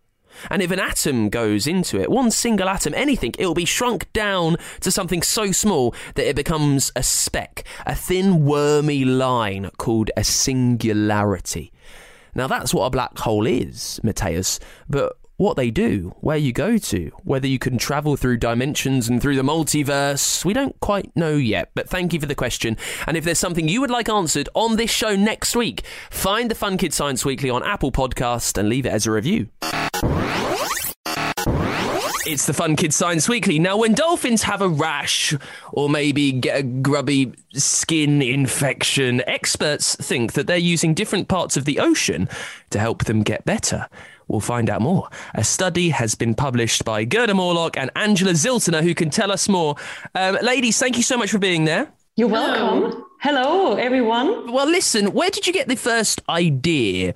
And 0.50 0.62
if 0.62 0.72
an 0.72 0.80
atom 0.80 1.30
goes 1.30 1.68
into 1.68 2.00
it, 2.00 2.10
one 2.10 2.32
single 2.32 2.70
atom, 2.70 2.94
anything, 2.94 3.34
it 3.38 3.46
will 3.46 3.54
be 3.54 3.66
shrunk 3.66 4.12
down 4.14 4.58
to 4.82 4.92
something 4.92 5.22
so 5.22 5.52
small 5.52 5.96
that 6.16 6.28
it 6.28 6.36
becomes 6.36 6.92
a 6.96 7.04
speck, 7.04 7.64
a 7.86 7.96
thin, 7.96 8.46
wormy 8.46 9.06
line 9.06 9.70
called 9.78 10.12
a 10.18 10.24
singularity. 10.24 11.72
Now, 12.34 12.48
that's 12.48 12.74
what 12.74 12.86
a 12.86 12.90
black 12.90 13.18
hole 13.18 13.46
is, 13.46 14.00
Mateus, 14.04 14.60
but 14.90 15.18
what 15.38 15.58
they 15.58 15.70
do, 15.70 16.16
where 16.22 16.38
you 16.38 16.54
go 16.54 16.78
to, 16.78 17.12
whether 17.24 17.48
you 17.48 17.60
can 17.60 17.78
travel 17.78 18.16
through 18.16 18.38
dimensions 18.38 19.10
and 19.10 19.22
through 19.22 19.36
the 19.36 19.42
multiverse, 19.42 20.46
we 20.46 20.54
don't 20.54 20.80
quite 20.80 21.14
know 21.16 21.36
yet. 21.36 21.72
But 21.76 21.90
thank 21.90 22.14
you 22.14 22.20
for 22.20 22.26
the 22.26 22.36
question. 22.36 22.78
And 23.06 23.18
if 23.18 23.26
there's 23.26 23.40
something 23.40 23.68
you 23.68 23.82
would 23.82 23.90
like 23.90 24.08
answered 24.08 24.48
on 24.54 24.78
this 24.78 24.92
show 24.92 25.16
next 25.16 25.56
week, 25.56 25.84
find 26.10 26.50
the 26.50 26.56
Fun 26.56 26.78
Kids 26.78 26.96
Science 26.96 27.26
Weekly 27.26 27.50
on 27.50 27.64
Apple 27.64 27.92
Podcast 27.92 28.58
and 28.58 28.70
leave 28.70 28.86
it 28.86 28.94
as 28.94 29.06
a 29.06 29.12
review. 29.12 29.50
It's 32.28 32.48
the 32.48 32.54
Fun 32.54 32.76
Kids 32.76 32.96
Science 32.96 33.30
Weekly. 33.30 33.60
Now, 33.60 33.78
when 33.78 33.94
dolphins 33.94 34.42
have 34.44 34.62
a 34.62 34.70
rash 34.70 35.36
or 35.72 35.90
maybe 35.90 36.32
get 36.32 36.60
a 36.60 36.64
grubby 36.64 37.34
skin 37.54 38.22
infection, 38.24 39.22
experts 39.28 39.96
think 39.98 40.34
that 40.34 40.48
they're 40.48 40.58
using 40.58 40.96
different 40.96 41.28
parts 41.28 41.56
of 41.56 41.66
the 41.66 41.80
ocean 41.80 42.28
to 42.72 42.80
help 42.80 43.04
them 43.04 43.22
get 43.22 43.46
better. 43.46 43.88
We'll 44.28 44.40
find 44.40 44.70
out 44.70 44.82
more. 44.82 45.08
A 45.34 45.44
study 45.44 45.90
has 45.90 46.16
been 46.16 46.34
published 46.34 46.84
by 46.84 47.06
Gerda 47.06 47.34
Morlock 47.34 47.78
and 47.78 47.92
Angela 47.96 48.32
Ziltener, 48.32 48.82
who 48.82 48.96
can 48.96 49.10
tell 49.10 49.32
us 49.32 49.48
more. 49.48 49.76
Um, 50.16 50.38
ladies, 50.42 50.80
thank 50.80 50.98
you 50.98 51.04
so 51.04 51.18
much 51.18 51.32
for 51.32 51.40
being 51.40 51.66
there. 51.66 51.92
You're 52.16 52.30
welcome. 52.30 52.92
Hello. 52.92 53.06
Hello, 53.20 53.76
everyone. 53.76 54.52
Well, 54.52 54.68
listen, 54.68 55.14
where 55.14 55.30
did 55.30 55.48
you 55.48 55.54
get 55.54 55.68
the 55.68 55.76
first 55.76 56.22
idea 56.30 57.14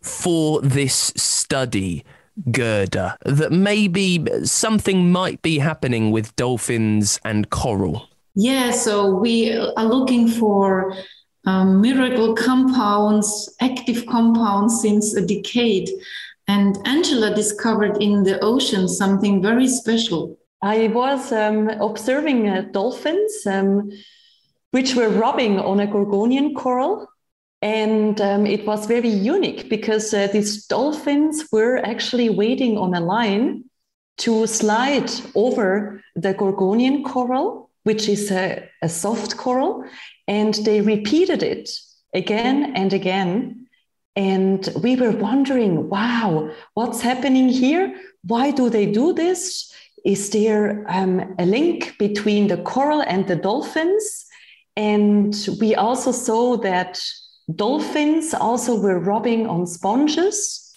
for 0.00 0.60
this 0.60 1.12
study? 1.16 2.04
Gerda, 2.50 3.18
that 3.26 3.52
maybe 3.52 4.26
something 4.44 5.12
might 5.12 5.42
be 5.42 5.58
happening 5.58 6.10
with 6.10 6.34
dolphins 6.34 7.20
and 7.24 7.50
coral. 7.50 8.08
Yeah, 8.34 8.70
so 8.70 9.14
we 9.14 9.52
are 9.52 9.84
looking 9.84 10.28
for 10.28 10.96
um, 11.44 11.80
miracle 11.80 12.34
compounds, 12.34 13.54
active 13.60 14.06
compounds 14.06 14.80
since 14.80 15.14
a 15.14 15.24
decade. 15.24 15.90
And 16.48 16.76
Angela 16.84 17.34
discovered 17.34 18.02
in 18.02 18.24
the 18.24 18.40
ocean 18.40 18.88
something 18.88 19.42
very 19.42 19.68
special. 19.68 20.38
I 20.60 20.88
was 20.88 21.32
um, 21.32 21.68
observing 21.68 22.48
uh, 22.48 22.62
dolphins 22.72 23.46
um, 23.46 23.90
which 24.72 24.94
were 24.94 25.08
rubbing 25.08 25.58
on 25.58 25.80
a 25.80 25.86
Gorgonian 25.86 26.54
coral. 26.54 27.06
And 27.60 28.20
um, 28.20 28.44
it 28.44 28.66
was 28.66 28.86
very 28.86 29.08
unique 29.08 29.70
because 29.70 30.12
uh, 30.12 30.26
these 30.26 30.66
dolphins 30.66 31.46
were 31.52 31.76
actually 31.78 32.28
waiting 32.28 32.76
on 32.76 32.92
a 32.92 33.00
line 33.00 33.64
to 34.18 34.46
slide 34.48 35.10
over 35.34 36.02
the 36.16 36.34
Gorgonian 36.34 37.04
coral, 37.04 37.70
which 37.84 38.08
is 38.08 38.32
a, 38.32 38.68
a 38.82 38.88
soft 38.88 39.36
coral. 39.36 39.84
And 40.26 40.54
they 40.54 40.80
repeated 40.80 41.42
it 41.42 41.70
again 42.12 42.72
and 42.74 42.92
again 42.92 43.61
and 44.14 44.68
we 44.82 44.96
were 44.96 45.10
wondering, 45.10 45.88
wow, 45.88 46.50
what's 46.74 47.00
happening 47.00 47.48
here? 47.48 47.94
Why 48.24 48.50
do 48.50 48.68
they 48.68 48.86
do 48.86 49.12
this? 49.12 49.72
Is 50.04 50.30
there 50.30 50.84
um, 50.88 51.34
a 51.38 51.46
link 51.46 51.96
between 51.98 52.48
the 52.48 52.58
coral 52.58 53.02
and 53.02 53.26
the 53.26 53.36
dolphins? 53.36 54.26
And 54.76 55.34
we 55.60 55.74
also 55.74 56.12
saw 56.12 56.56
that 56.58 57.00
dolphins 57.54 58.34
also 58.34 58.80
were 58.80 58.98
rubbing 58.98 59.46
on 59.46 59.66
sponges 59.66 60.70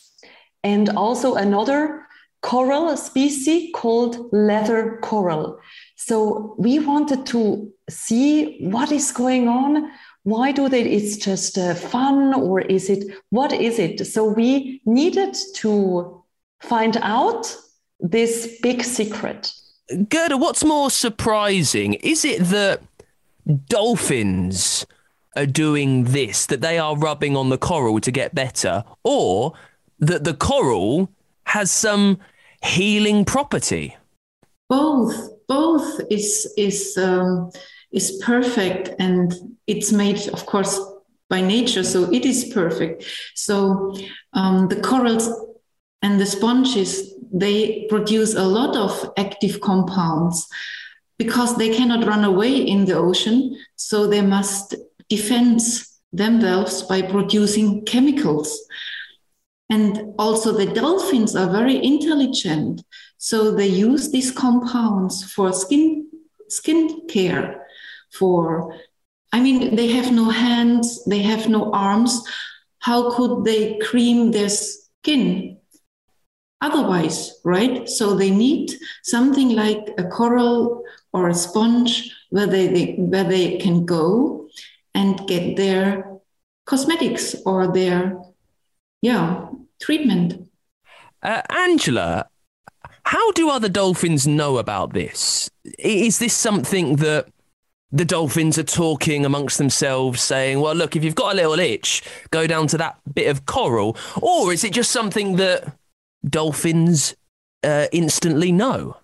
and 0.64 0.90
also 0.90 1.36
another 1.36 2.06
coral 2.42 2.96
species 2.96 3.72
called 3.74 4.30
leather 4.32 5.00
coral. 5.02 5.60
So 5.96 6.56
we 6.58 6.80
wanted 6.80 7.26
to 7.28 7.72
see 7.90 8.60
what 8.60 8.92
is 8.92 9.12
going 9.12 9.48
on 9.48 9.92
why 10.26 10.52
do 10.52 10.68
they 10.68 10.82
it's 10.82 11.18
just 11.18 11.56
uh, 11.56 11.76
fun 11.76 12.34
or 12.34 12.60
is 12.60 12.90
it 12.90 13.16
what 13.30 13.54
is 13.54 13.78
it? 13.78 14.06
So 14.06 14.26
we 14.26 14.82
needed 14.86 15.38
to 15.58 16.24
find 16.62 16.98
out 16.98 17.56
this 18.00 18.58
big 18.62 18.84
secret. 18.84 19.52
Gerda 20.10 20.38
what's 20.38 20.64
more 20.64 20.90
surprising? 20.90 21.94
Is 21.96 22.26
it 22.26 22.44
that 22.46 22.82
dolphins 23.70 24.88
are 25.36 25.46
doing 25.46 26.06
this 26.06 26.48
that 26.48 26.62
they 26.62 26.80
are 26.80 26.98
rubbing 26.98 27.38
on 27.38 27.50
the 27.50 27.60
coral 27.60 28.00
to 28.00 28.12
get 28.12 28.34
better 28.34 28.84
or 29.04 29.54
that 30.00 30.24
the 30.24 30.34
coral 30.34 31.08
has 31.46 31.70
some 31.70 32.18
healing 32.64 33.26
property? 33.26 33.96
Both. 34.70 35.30
Both 35.48 36.02
is 36.10 36.52
is 36.58 36.98
um, 36.98 37.52
is 37.92 38.22
perfect 38.24 38.90
and 39.00 39.34
it's 39.68 39.92
made, 39.92 40.28
of 40.30 40.46
course, 40.46 40.80
by 41.30 41.42
nature, 41.42 41.84
so 41.84 42.12
it 42.12 42.26
is 42.26 42.52
perfect. 42.54 43.04
So 43.34 43.96
um, 44.34 44.68
the 44.68 44.80
corals 44.80 45.30
and 46.02 46.20
the 46.20 46.26
sponges 46.26 47.16
they 47.34 47.86
produce 47.90 48.36
a 48.36 48.44
lot 48.44 48.78
of 48.78 49.12
active 49.18 49.60
compounds 49.60 50.48
because 51.18 51.58
they 51.58 51.76
cannot 51.76 52.06
run 52.06 52.24
away 52.24 52.56
in 52.56 52.86
the 52.86 52.94
ocean, 52.94 53.58
so 53.76 54.08
they 54.08 54.22
must 54.22 54.76
defend 55.10 55.60
themselves 56.14 56.84
by 56.84 57.02
producing 57.02 57.84
chemicals. 57.86 58.58
And 59.70 60.14
also, 60.20 60.52
the 60.52 60.72
dolphins 60.74 61.36
are 61.36 61.50
very 61.50 61.84
intelligent, 61.84 62.84
so 63.18 63.52
they 63.52 63.68
use 63.68 64.12
these 64.12 64.32
compounds 64.32 65.24
for 65.34 65.52
skin 65.52 66.08
skin 66.48 67.08
care 67.08 67.65
for 68.18 68.76
i 69.32 69.40
mean 69.40 69.76
they 69.76 69.88
have 69.88 70.12
no 70.12 70.30
hands 70.30 71.04
they 71.06 71.20
have 71.20 71.50
no 71.50 71.72
arms 71.74 72.24
how 72.80 73.12
could 73.16 73.44
they 73.46 73.78
cream 73.80 74.32
their 74.32 74.50
skin 74.50 75.58
otherwise 76.62 77.40
right 77.44 77.90
so 77.90 78.16
they 78.16 78.30
need 78.30 78.72
something 79.04 79.50
like 79.50 79.94
a 79.98 80.04
coral 80.04 80.84
or 81.14 81.30
a 81.30 81.34
sponge 81.34 82.14
where 82.30 82.48
they, 82.48 82.68
they 82.68 82.94
where 82.96 83.24
they 83.24 83.58
can 83.58 83.86
go 83.86 84.48
and 84.94 85.28
get 85.28 85.56
their 85.56 86.06
cosmetics 86.66 87.36
or 87.46 87.72
their 87.72 88.18
yeah 89.02 89.48
treatment. 89.80 90.50
Uh, 91.22 91.42
Angela, 91.50 92.28
how 93.04 93.32
do 93.32 93.50
other 93.50 93.70
dolphins 93.70 94.28
know 94.28 94.58
about 94.58 94.94
this? 94.94 95.50
Is 95.80 96.20
this 96.20 96.34
something 96.34 96.98
that 96.98 97.28
the 97.92 98.06
dolphins 98.06 98.58
are 98.58 98.64
talking 98.64 99.26
amongst 99.26 99.58
themselves, 99.58 100.22
saying, 100.22 100.60
well, 100.60 100.76
look, 100.76 100.96
if 100.96 101.04
you've 101.04 101.16
got 101.16 101.34
a 101.34 101.36
little 101.36 101.60
itch, 101.60 102.04
go 102.32 102.48
down 102.48 102.68
to 102.68 102.78
that 102.78 103.00
bit 103.14 103.28
of 103.28 103.46
coral? 103.46 103.98
Or 104.22 104.52
is 104.52 104.64
it 104.64 104.74
just 104.74 104.92
something 104.92 105.36
that 105.38 105.74
dolphins 106.28 107.16
uh, 107.64 107.88
instantly 107.92 108.52
know? 108.52 108.98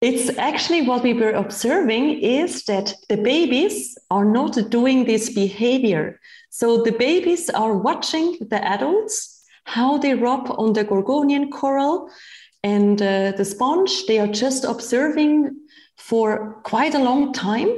It's 0.00 0.36
actually 0.38 0.82
what 0.82 1.02
we 1.02 1.12
were 1.12 1.32
observing 1.32 2.20
is 2.20 2.64
that 2.64 2.94
the 3.10 3.18
babies 3.18 3.98
are 4.10 4.24
not 4.24 4.58
doing 4.70 5.04
this 5.04 5.32
behavior. 5.32 6.18
So 6.48 6.82
the 6.82 6.92
babies 6.92 7.50
are 7.50 7.76
watching 7.76 8.38
the 8.40 8.64
adults, 8.64 9.44
how 9.64 9.98
they 9.98 10.14
rub 10.14 10.50
on 10.58 10.72
the 10.72 10.84
Gorgonian 10.84 11.50
coral 11.50 12.10
and 12.62 13.00
uh, 13.00 13.32
the 13.32 13.44
sponge. 13.44 14.06
They 14.06 14.18
are 14.18 14.26
just 14.26 14.64
observing 14.64 15.54
for 15.96 16.60
quite 16.64 16.94
a 16.94 17.04
long 17.04 17.34
time. 17.34 17.68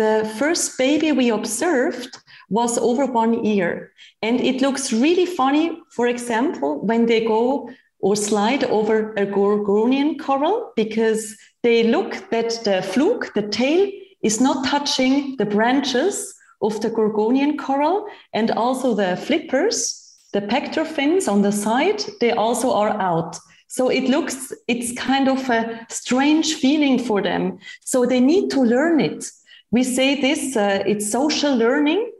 The 0.00 0.26
first 0.38 0.78
baby 0.78 1.12
we 1.12 1.28
observed 1.28 2.16
was 2.48 2.78
over 2.78 3.04
one 3.04 3.44
year. 3.44 3.92
And 4.22 4.40
it 4.40 4.62
looks 4.62 4.94
really 4.94 5.26
funny, 5.26 5.78
for 5.90 6.06
example, 6.06 6.80
when 6.80 7.04
they 7.04 7.22
go 7.22 7.68
or 7.98 8.16
slide 8.16 8.64
over 8.64 9.12
a 9.18 9.26
Gorgonian 9.26 10.18
coral 10.18 10.72
because 10.74 11.36
they 11.62 11.82
look 11.82 12.30
that 12.30 12.48
the 12.64 12.80
fluke, 12.80 13.34
the 13.34 13.46
tail, 13.48 13.90
is 14.22 14.40
not 14.40 14.64
touching 14.66 15.36
the 15.36 15.44
branches 15.44 16.34
of 16.62 16.80
the 16.80 16.88
Gorgonian 16.88 17.58
coral 17.58 18.06
and 18.32 18.52
also 18.52 18.94
the 18.94 19.18
flippers, 19.18 20.16
the 20.32 20.40
pector 20.40 20.86
fins 20.86 21.28
on 21.28 21.42
the 21.42 21.52
side, 21.52 22.02
they 22.20 22.32
also 22.32 22.72
are 22.72 22.98
out. 22.98 23.38
So 23.68 23.90
it 23.90 24.04
looks, 24.04 24.50
it's 24.66 24.98
kind 24.98 25.28
of 25.28 25.50
a 25.50 25.86
strange 25.90 26.54
feeling 26.54 26.98
for 26.98 27.20
them. 27.20 27.58
So 27.82 28.06
they 28.06 28.18
need 28.18 28.50
to 28.52 28.62
learn 28.62 28.98
it. 29.00 29.30
We 29.70 29.84
say 29.84 30.20
this, 30.20 30.56
uh, 30.56 30.82
it's 30.86 31.10
social 31.10 31.54
learning. 31.56 32.10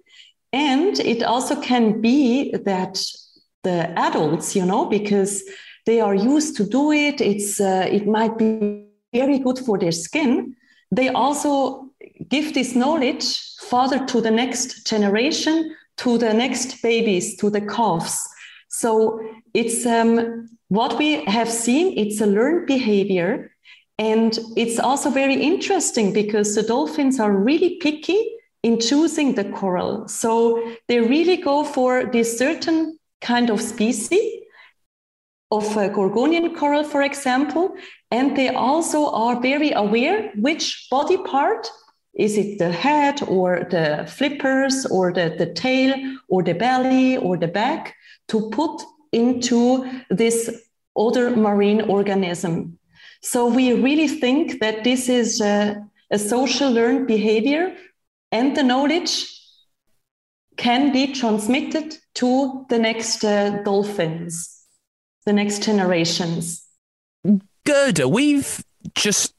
And 0.53 0.99
it 0.99 1.23
also 1.23 1.61
can 1.61 2.01
be 2.01 2.53
that 2.53 3.01
the 3.63 3.91
adults, 3.99 4.57
you 4.57 4.67
know, 4.67 4.87
because 4.87 5.45
they 5.87 6.01
are 6.01 6.15
used 6.15 6.57
to 6.57 6.65
do 6.65 6.93
it, 6.93 7.21
it's, 7.21 7.61
uh, 7.61 7.87
it 7.91 8.07
might 8.07 8.37
be 8.37 8.87
very 9.13 9.39
good 9.39 9.59
for 9.59 9.79
their 9.79 9.93
skin, 9.93 10.57
they 10.91 11.09
also 11.09 11.91
give 12.29 12.55
this 12.55 12.75
knowledge 12.75 13.57
further 13.59 14.05
to 14.07 14.21
the 14.21 14.31
next 14.31 14.87
generation, 14.87 15.75
to 15.99 16.19
the 16.19 16.33
next 16.33 16.83
babies, 16.83 17.37
to 17.37 17.51
the 17.51 17.61
calves. 17.61 18.29
So 18.69 19.21
it's 19.55 19.87
um, 19.87 20.49
what 20.69 20.99
we 20.99 21.25
have 21.25 21.51
seen, 21.51 21.99
it's 21.99 22.21
a 22.21 22.27
learned 22.27 22.67
behavior. 22.67 23.50
And 24.01 24.39
it's 24.57 24.79
also 24.79 25.11
very 25.11 25.35
interesting 25.35 26.15
because 26.15 26.55
the 26.55 26.63
dolphins 26.63 27.21
are 27.21 27.31
really 27.31 27.77
picky 27.77 28.19
in 28.63 28.81
choosing 28.81 29.35
the 29.35 29.45
coral. 29.45 30.09
So 30.09 30.73
they 30.89 31.01
really 31.01 31.37
go 31.37 31.65
for 31.65 32.07
this 32.07 32.39
certain 32.39 32.99
kind 33.21 33.51
of 33.51 33.61
species 33.61 34.41
of 35.51 35.65
a 35.77 35.91
Gorgonian 35.91 36.57
coral, 36.57 36.83
for 36.83 37.03
example, 37.03 37.75
and 38.11 38.35
they 38.35 38.49
also 38.49 39.11
are 39.11 39.39
very 39.39 39.73
aware 39.73 40.33
which 40.35 40.87
body 40.91 41.19
part 41.19 41.69
is 42.15 42.39
it 42.39 42.59
the 42.59 42.73
head 42.73 43.21
or 43.29 43.67
the 43.71 44.07
flippers 44.09 44.87
or 44.87 45.13
the, 45.13 45.35
the 45.37 45.53
tail 45.53 45.95
or 46.29 46.43
the 46.43 46.55
belly 46.55 47.19
or 47.19 47.37
the 47.37 47.49
back 47.49 47.95
to 48.29 48.49
put 48.49 48.83
into 49.13 49.87
this 50.09 50.63
other 50.97 51.37
marine 51.37 51.83
organism. 51.83 52.79
So 53.21 53.47
we 53.47 53.73
really 53.73 54.09
think 54.09 54.61
that 54.61 54.85
this 54.85 55.09
is 55.09 55.41
a, 55.41 55.85
a 56.11 56.19
social 56.19 56.71
learned 56.71 57.07
behavior 57.07 57.77
and 58.33 58.57
the 58.57 58.63
knowledge 58.63 59.27
can 60.57 60.93
be 60.93 61.13
transmitted 61.13 61.97
to 62.15 62.67
the 62.69 62.79
next 62.79 63.25
uh, 63.25 63.63
dolphins 63.63 64.61
the 65.27 65.33
next 65.33 65.63
generations. 65.63 66.67
Gerda, 67.65 68.09
we've 68.09 68.65
just 68.95 69.35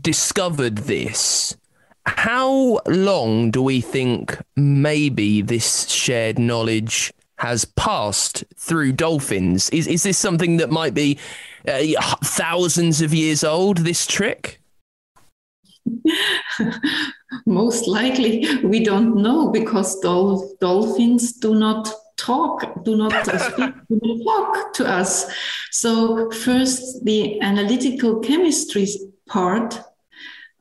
discovered 0.00 0.78
this. 0.78 1.56
How 2.06 2.80
long 2.86 3.50
do 3.50 3.62
we 3.62 3.80
think 3.80 4.40
maybe 4.56 5.42
this 5.42 5.88
shared 5.88 6.38
knowledge 6.38 7.12
has 7.36 7.64
passed 7.64 8.44
through 8.56 8.92
dolphins? 8.92 9.70
Is, 9.70 9.86
is 9.86 10.02
this 10.02 10.18
something 10.18 10.56
that 10.58 10.70
might 10.70 10.94
be 10.94 11.18
uh, 11.66 11.82
thousands 12.22 13.00
of 13.00 13.12
years 13.12 13.44
old, 13.44 13.78
this 13.78 14.06
trick? 14.06 14.60
Most 17.46 17.86
likely, 17.88 18.46
we 18.64 18.82
don't 18.82 19.16
know 19.16 19.50
because 19.50 20.00
dol- 20.00 20.54
dolphins 20.60 21.32
do 21.32 21.54
not 21.54 21.92
talk, 22.16 22.84
do 22.84 22.96
not 22.96 23.12
speak, 23.40 23.74
do 23.88 24.00
not 24.02 24.54
talk 24.54 24.72
to 24.74 24.86
us. 24.86 25.26
So 25.70 26.30
first, 26.30 27.04
the 27.04 27.40
analytical 27.40 28.20
chemistry 28.20 28.86
part, 29.26 29.80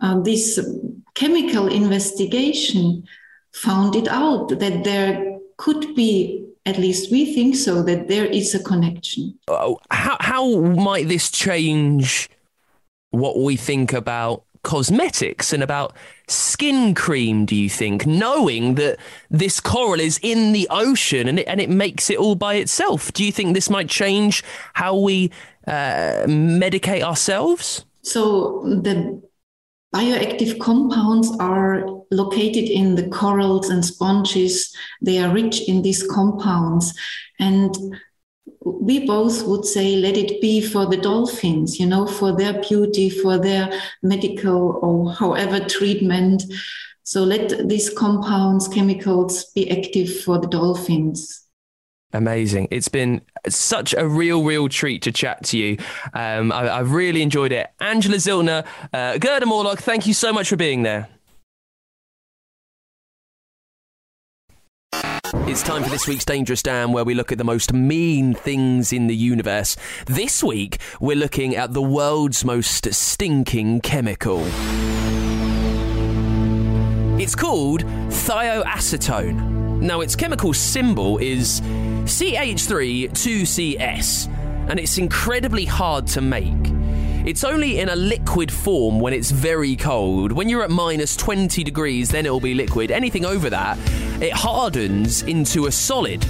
uh, 0.01 0.19
this 0.21 0.59
chemical 1.13 1.67
investigation 1.67 3.03
found 3.53 3.95
it 3.95 4.07
out 4.07 4.49
that 4.59 4.83
there 4.83 5.39
could 5.57 5.95
be, 5.95 6.45
at 6.65 6.77
least 6.77 7.11
we 7.11 7.33
think 7.33 7.55
so, 7.55 7.83
that 7.83 8.07
there 8.07 8.25
is 8.25 8.55
a 8.55 8.63
connection. 8.63 9.37
Oh, 9.47 9.79
how, 9.91 10.17
how 10.19 10.59
might 10.59 11.07
this 11.07 11.29
change 11.29 12.29
what 13.11 13.39
we 13.39 13.55
think 13.55 13.93
about 13.93 14.43
cosmetics 14.63 15.51
and 15.51 15.61
about 15.61 15.93
skin 16.27 16.95
cream, 16.95 17.45
do 17.45 17.55
you 17.55 17.69
think, 17.69 18.05
knowing 18.05 18.75
that 18.75 18.97
this 19.29 19.59
coral 19.59 19.99
is 19.99 20.19
in 20.23 20.53
the 20.53 20.67
ocean 20.69 21.27
and 21.27 21.39
it, 21.39 21.47
and 21.47 21.59
it 21.59 21.69
makes 21.69 22.09
it 22.09 22.17
all 22.17 22.35
by 22.35 22.55
itself? 22.55 23.11
Do 23.13 23.25
you 23.25 23.31
think 23.31 23.53
this 23.53 23.69
might 23.69 23.89
change 23.89 24.43
how 24.73 24.95
we 24.95 25.31
uh, 25.67 26.23
medicate 26.27 27.01
ourselves? 27.01 27.85
So 28.01 28.63
the 28.63 29.21
bioactive 29.93 30.59
compounds 30.59 31.31
are 31.39 31.85
located 32.11 32.69
in 32.69 32.95
the 32.95 33.07
corals 33.09 33.69
and 33.69 33.85
sponges. 33.85 34.75
They 35.01 35.19
are 35.19 35.33
rich 35.33 35.67
in 35.67 35.81
these 35.81 36.03
compounds. 36.03 36.93
And 37.39 37.75
we 38.65 39.05
both 39.05 39.45
would 39.45 39.65
say 39.65 39.95
let 39.95 40.17
it 40.17 40.41
be 40.41 40.61
for 40.61 40.85
the 40.85 40.97
dolphins 40.97 41.79
you 41.79 41.85
know 41.85 42.05
for 42.07 42.35
their 42.35 42.61
beauty 42.61 43.09
for 43.09 43.37
their 43.37 43.69
medical 44.01 44.79
or 44.81 45.11
however 45.13 45.59
treatment 45.59 46.43
so 47.03 47.23
let 47.23 47.67
these 47.67 47.89
compounds 47.89 48.67
chemicals 48.67 49.45
be 49.53 49.69
active 49.69 50.21
for 50.21 50.39
the 50.39 50.47
dolphins 50.47 51.42
Amazing. 52.13 52.67
It's 52.69 52.87
been 52.89 53.21
such 53.49 53.93
a 53.97 54.07
real, 54.07 54.43
real 54.43 54.69
treat 54.69 55.01
to 55.01 55.11
chat 55.11 55.43
to 55.45 55.57
you. 55.57 55.77
Um, 56.13 56.51
I, 56.51 56.65
have 56.65 56.91
really 56.91 57.23
enjoyed 57.23 57.51
it. 57.51 57.67
Angela 57.79 58.17
Ziltener, 58.17 58.65
uh, 58.93 59.17
Gerda 59.17 59.47
Morlock, 59.47 59.79
thank 59.79 60.05
you 60.05 60.13
so 60.13 60.31
much 60.31 60.47
for 60.47 60.55
being 60.55 60.83
there. 60.83 61.09
It's 65.45 65.63
time 65.63 65.83
for 65.83 65.89
this 65.89 66.07
week's 66.07 66.23
Dangerous 66.23 66.61
Dan, 66.61 66.91
where 66.93 67.03
we 67.03 67.15
look 67.15 67.31
at 67.31 67.39
the 67.39 67.43
most 67.43 67.73
mean 67.73 68.33
things 68.33 68.93
in 68.93 69.07
the 69.07 69.15
universe. 69.15 69.75
This 70.05 70.43
week, 70.43 70.77
we're 71.01 71.17
looking 71.17 71.55
at 71.55 71.73
the 71.73 71.81
world's 71.81 72.45
most 72.45 72.93
stinking 72.93 73.81
chemical. 73.81 74.43
It's 77.19 77.35
called 77.35 77.83
thioacetone. 77.83 79.62
Now, 79.83 79.99
its 79.99 80.15
chemical 80.15 80.53
symbol 80.53 81.17
is 81.17 81.59
CH3-2CS, 81.59 84.29
and 84.69 84.79
it's 84.79 84.97
incredibly 84.97 85.65
hard 85.65 86.07
to 86.07 86.21
make. 86.21 86.53
It's 87.25 87.43
only 87.43 87.79
in 87.79 87.89
a 87.89 87.95
liquid 87.97 88.49
form 88.49 89.01
when 89.01 89.11
it's 89.11 89.29
very 89.29 89.75
cold. 89.75 90.31
When 90.31 90.47
you're 90.47 90.63
at 90.63 90.69
minus 90.69 91.17
20 91.17 91.65
degrees, 91.65 92.07
then 92.07 92.25
it'll 92.25 92.39
be 92.39 92.53
liquid. 92.53 92.91
Anything 92.91 93.25
over 93.25 93.49
that, 93.49 93.77
it 94.21 94.31
hardens 94.31 95.23
into 95.23 95.65
a 95.65 95.71
solid. 95.71 96.25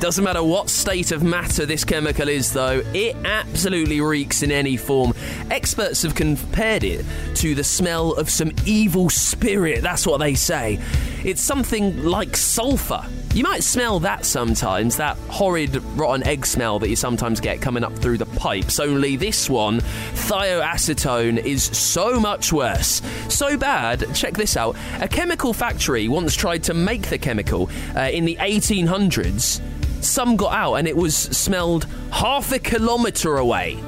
Doesn't 0.00 0.24
matter 0.24 0.42
what 0.42 0.68
state 0.68 1.12
of 1.12 1.22
matter 1.22 1.64
this 1.64 1.84
chemical 1.84 2.28
is, 2.28 2.52
though, 2.52 2.82
it 2.92 3.16
absolutely 3.24 4.00
reeks 4.00 4.42
in 4.42 4.50
any 4.50 4.76
form. 4.76 5.14
Experts 5.50 6.02
have 6.02 6.14
compared 6.14 6.84
it 6.84 7.06
to 7.36 7.54
the 7.54 7.64
smell 7.64 8.12
of 8.12 8.28
some 8.28 8.52
evil 8.66 9.08
spirit, 9.08 9.82
that's 9.82 10.06
what 10.06 10.18
they 10.18 10.34
say. 10.34 10.78
It's 11.24 11.40
something 11.40 12.04
like 12.04 12.36
sulfur. 12.36 13.02
You 13.34 13.44
might 13.44 13.62
smell 13.62 13.98
that 14.00 14.26
sometimes, 14.26 14.98
that 14.98 15.16
horrid 15.28 15.82
rotten 15.96 16.24
egg 16.26 16.44
smell 16.44 16.78
that 16.80 16.88
you 16.88 16.96
sometimes 16.96 17.40
get 17.40 17.62
coming 17.62 17.82
up 17.82 17.96
through 17.96 18.18
the 18.18 18.26
pipes. 18.26 18.78
Only 18.78 19.16
this 19.16 19.48
one, 19.48 19.80
thioacetone, 19.80 21.38
is 21.38 21.64
so 21.64 22.20
much 22.20 22.52
worse. 22.52 23.00
So 23.28 23.56
bad, 23.56 24.14
check 24.14 24.34
this 24.34 24.56
out. 24.56 24.76
A 25.00 25.08
chemical 25.08 25.52
factory 25.52 26.08
once 26.08 26.36
tried 26.36 26.62
to 26.64 26.74
make 26.74 27.08
the 27.08 27.18
chemical 27.18 27.70
uh, 27.96 28.02
in 28.02 28.24
the 28.24 28.36
1800s. 28.36 29.60
Some 30.04 30.36
got 30.36 30.52
out 30.52 30.74
and 30.74 30.86
it 30.86 30.96
was 30.96 31.16
smelled 31.16 31.86
half 32.10 32.52
a 32.52 32.58
kilometre 32.58 33.36
away. 33.36 33.78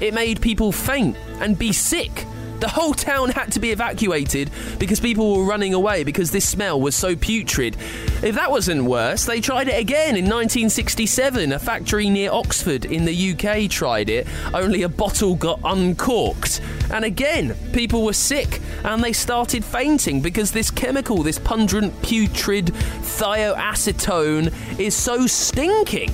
It 0.00 0.14
made 0.14 0.40
people 0.40 0.72
faint 0.72 1.16
and 1.40 1.58
be 1.58 1.72
sick. 1.72 2.26
The 2.60 2.68
whole 2.68 2.94
town 2.94 3.30
had 3.30 3.52
to 3.52 3.60
be 3.60 3.72
evacuated 3.72 4.50
because 4.78 4.98
people 5.00 5.36
were 5.36 5.44
running 5.44 5.74
away 5.74 6.04
because 6.04 6.30
this 6.30 6.48
smell 6.48 6.80
was 6.80 6.94
so 6.94 7.14
putrid. 7.14 7.76
If 8.22 8.36
that 8.36 8.50
wasn't 8.50 8.84
worse, 8.84 9.26
they 9.26 9.40
tried 9.40 9.68
it 9.68 9.78
again 9.78 10.16
in 10.16 10.24
1967. 10.24 11.52
A 11.52 11.58
factory 11.58 12.08
near 12.08 12.30
Oxford 12.30 12.86
in 12.86 13.04
the 13.04 13.32
UK 13.32 13.70
tried 13.70 14.08
it, 14.08 14.26
only 14.54 14.82
a 14.82 14.88
bottle 14.88 15.34
got 15.34 15.60
uncorked. 15.64 16.60
And 16.92 17.04
again, 17.04 17.54
people 17.72 18.04
were 18.04 18.12
sick 18.12 18.60
and 18.84 19.02
they 19.02 19.12
started 19.12 19.64
fainting 19.64 20.20
because 20.20 20.52
this 20.52 20.70
chemical, 20.70 21.22
this 21.22 21.38
pungent, 21.38 22.00
putrid 22.02 22.66
thioacetone, 22.66 24.52
is 24.78 24.94
so 24.94 25.26
stinking. 25.26 26.10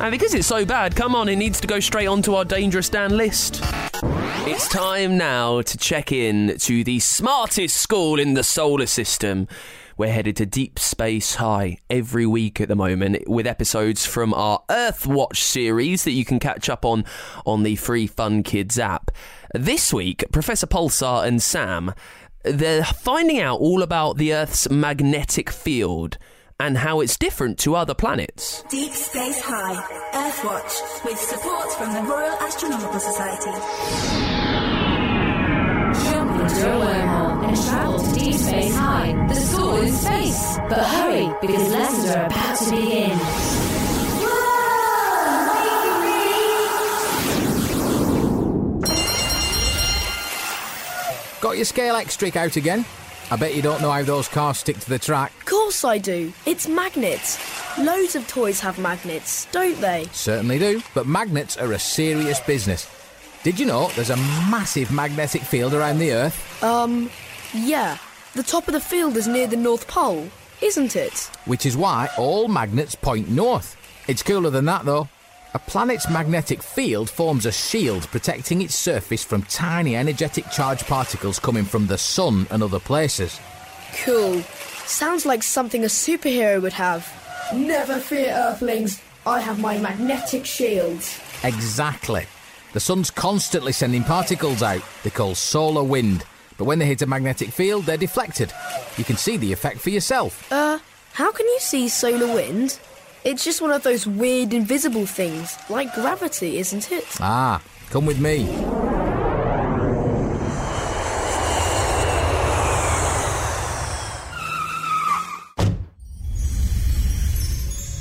And 0.00 0.10
because 0.10 0.34
it's 0.34 0.46
so 0.46 0.64
bad, 0.64 0.96
come 0.96 1.14
on, 1.14 1.28
it 1.28 1.36
needs 1.36 1.60
to 1.60 1.66
go 1.66 1.78
straight 1.80 2.06
onto 2.06 2.34
our 2.34 2.44
Dangerous 2.44 2.88
Dan 2.88 3.16
list. 3.16 3.60
It's 4.46 4.68
time 4.68 5.16
now 5.16 5.62
to 5.62 5.78
check 5.78 6.12
in 6.12 6.58
to 6.58 6.84
the 6.84 6.98
smartest 7.00 7.76
school 7.76 8.18
in 8.18 8.34
the 8.34 8.42
solar 8.42 8.86
system. 8.86 9.48
We're 9.96 10.12
headed 10.12 10.36
to 10.36 10.46
Deep 10.46 10.80
Space 10.80 11.36
High 11.36 11.78
every 11.88 12.26
week 12.26 12.60
at 12.60 12.66
the 12.66 12.74
moment 12.74 13.28
with 13.28 13.46
episodes 13.46 14.04
from 14.04 14.34
our 14.34 14.60
Earth 14.68 15.06
Watch 15.06 15.40
series 15.40 16.02
that 16.02 16.10
you 16.10 16.24
can 16.24 16.40
catch 16.40 16.68
up 16.68 16.84
on 16.84 17.04
on 17.46 17.62
the 17.62 17.76
free 17.76 18.08
Fun 18.08 18.42
Kids 18.42 18.76
app. 18.76 19.12
This 19.54 19.92
week, 19.92 20.24
Professor 20.32 20.66
Pulsar 20.66 21.24
and 21.24 21.40
Sam, 21.40 21.94
they're 22.42 22.82
finding 22.82 23.38
out 23.38 23.60
all 23.60 23.82
about 23.82 24.16
the 24.16 24.34
Earth's 24.34 24.68
magnetic 24.68 25.48
field 25.48 26.18
and 26.58 26.78
how 26.78 26.98
it's 26.98 27.16
different 27.16 27.60
to 27.60 27.76
other 27.76 27.94
planets. 27.94 28.64
Deep 28.68 28.90
Space 28.90 29.40
High, 29.40 29.76
Earthwatch, 30.12 31.04
with 31.04 31.20
support 31.20 31.72
from 31.74 31.92
the 31.92 32.02
Royal 32.02 32.34
Astronomical 32.40 32.98
Society. 32.98 34.43
Space 38.38 38.76
High, 38.76 39.26
the 39.28 39.34
school 39.34 39.76
in 39.76 39.92
space. 39.92 40.58
But 40.68 40.78
hurry, 40.78 41.32
because 41.40 41.70
lessons 41.70 42.10
are 42.14 42.26
about 42.26 42.58
to 42.58 42.70
begin. 42.70 43.18
Got 51.40 51.56
your 51.56 51.66
Scalextric 51.66 52.36
out 52.36 52.56
again? 52.56 52.86
I 53.30 53.36
bet 53.36 53.54
you 53.54 53.62
don't 53.62 53.80
know 53.82 53.90
how 53.90 54.02
those 54.02 54.28
cars 54.28 54.58
stick 54.58 54.78
to 54.78 54.88
the 54.88 54.98
track. 54.98 55.32
Of 55.40 55.44
course 55.46 55.84
I 55.84 55.98
do. 55.98 56.32
It's 56.46 56.68
magnets. 56.68 57.38
Loads 57.78 58.16
of 58.16 58.26
toys 58.28 58.60
have 58.60 58.78
magnets, 58.78 59.46
don't 59.52 59.80
they? 59.80 60.06
Certainly 60.12 60.58
do, 60.58 60.82
but 60.94 61.06
magnets 61.06 61.56
are 61.56 61.72
a 61.72 61.78
serious 61.78 62.40
business. 62.40 62.88
Did 63.42 63.60
you 63.60 63.66
know 63.66 63.88
there's 63.94 64.10
a 64.10 64.16
massive 64.16 64.90
magnetic 64.90 65.42
field 65.42 65.74
around 65.74 65.98
the 65.98 66.12
Earth? 66.12 66.62
Um, 66.62 67.10
yeah. 67.52 67.98
The 68.34 68.42
top 68.42 68.66
of 68.66 68.74
the 68.74 68.80
field 68.80 69.16
is 69.16 69.28
near 69.28 69.46
the 69.46 69.56
North 69.56 69.86
Pole, 69.86 70.28
isn't 70.60 70.96
it? 70.96 71.30
Which 71.44 71.64
is 71.64 71.76
why 71.76 72.08
all 72.18 72.48
magnets 72.48 72.96
point 72.96 73.30
north. 73.30 73.76
It's 74.08 74.24
cooler 74.24 74.50
than 74.50 74.64
that, 74.64 74.84
though. 74.84 75.08
A 75.54 75.58
planet's 75.60 76.10
magnetic 76.10 76.60
field 76.60 77.08
forms 77.08 77.46
a 77.46 77.52
shield 77.52 78.08
protecting 78.08 78.60
its 78.60 78.74
surface 78.74 79.22
from 79.22 79.42
tiny 79.44 79.94
energetic 79.94 80.50
charged 80.50 80.84
particles 80.86 81.38
coming 81.38 81.64
from 81.64 81.86
the 81.86 81.96
sun 81.96 82.48
and 82.50 82.60
other 82.60 82.80
places. 82.80 83.38
Cool. 84.02 84.40
Sounds 84.84 85.24
like 85.24 85.44
something 85.44 85.84
a 85.84 85.86
superhero 85.86 86.60
would 86.60 86.72
have. 86.72 87.08
Never 87.54 88.00
fear, 88.00 88.34
Earthlings. 88.34 89.00
I 89.24 89.38
have 89.38 89.60
my 89.60 89.78
magnetic 89.78 90.44
shield. 90.44 91.04
Exactly. 91.44 92.26
The 92.72 92.80
sun's 92.80 93.12
constantly 93.12 93.70
sending 93.70 94.02
particles 94.02 94.60
out, 94.60 94.82
they 95.04 95.10
call 95.10 95.36
solar 95.36 95.84
wind. 95.84 96.24
But 96.56 96.64
when 96.64 96.78
they 96.78 96.86
hit 96.86 97.02
a 97.02 97.06
magnetic 97.06 97.50
field, 97.50 97.84
they're 97.84 97.96
deflected. 97.96 98.52
You 98.96 99.04
can 99.04 99.16
see 99.16 99.36
the 99.36 99.52
effect 99.52 99.80
for 99.80 99.90
yourself. 99.90 100.50
Uh, 100.52 100.78
how 101.12 101.32
can 101.32 101.46
you 101.46 101.58
see 101.60 101.88
solar 101.88 102.32
wind? 102.32 102.78
It's 103.24 103.44
just 103.44 103.60
one 103.60 103.70
of 103.70 103.82
those 103.82 104.06
weird 104.06 104.52
invisible 104.52 105.06
things, 105.06 105.56
like 105.68 105.92
gravity, 105.94 106.58
isn't 106.58 106.92
it? 106.92 107.06
Ah, 107.20 107.62
come 107.90 108.06
with 108.06 108.20
me. 108.20 108.44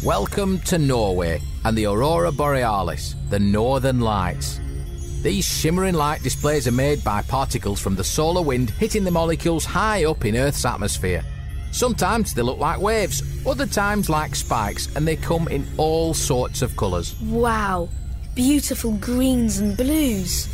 Welcome 0.04 0.60
to 0.66 0.78
Norway 0.78 1.42
and 1.64 1.78
the 1.78 1.86
Aurora 1.86 2.34
Borealis, 2.34 3.16
the 3.30 3.40
Northern 3.40 4.02
Lights. 4.02 4.60
These 5.24 5.48
shimmering 5.48 5.94
light 5.94 6.22
displays 6.22 6.68
are 6.68 6.74
made 6.74 7.02
by 7.02 7.22
particles 7.22 7.80
from 7.80 7.96
the 7.96 8.04
solar 8.04 8.42
wind 8.42 8.72
hitting 8.72 9.06
the 9.06 9.12
molecules 9.12 9.64
high 9.64 10.04
up 10.04 10.26
in 10.26 10.36
Earth's 10.36 10.66
atmosphere. 10.66 11.24
Sometimes 11.72 12.34
they 12.34 12.42
look 12.42 12.60
like 12.60 12.82
waves, 12.82 13.24
other 13.48 13.66
times 13.66 14.10
like 14.10 14.36
spikes, 14.36 14.94
and 14.98 15.08
they 15.08 15.16
come 15.16 15.48
in 15.48 15.66
all 15.78 16.14
sorts 16.14 16.62
of 16.62 16.76
colours. 16.76 17.18
Wow, 17.22 17.88
beautiful 18.36 18.92
greens 18.98 19.60
and 19.60 19.78
blues. 19.78 20.50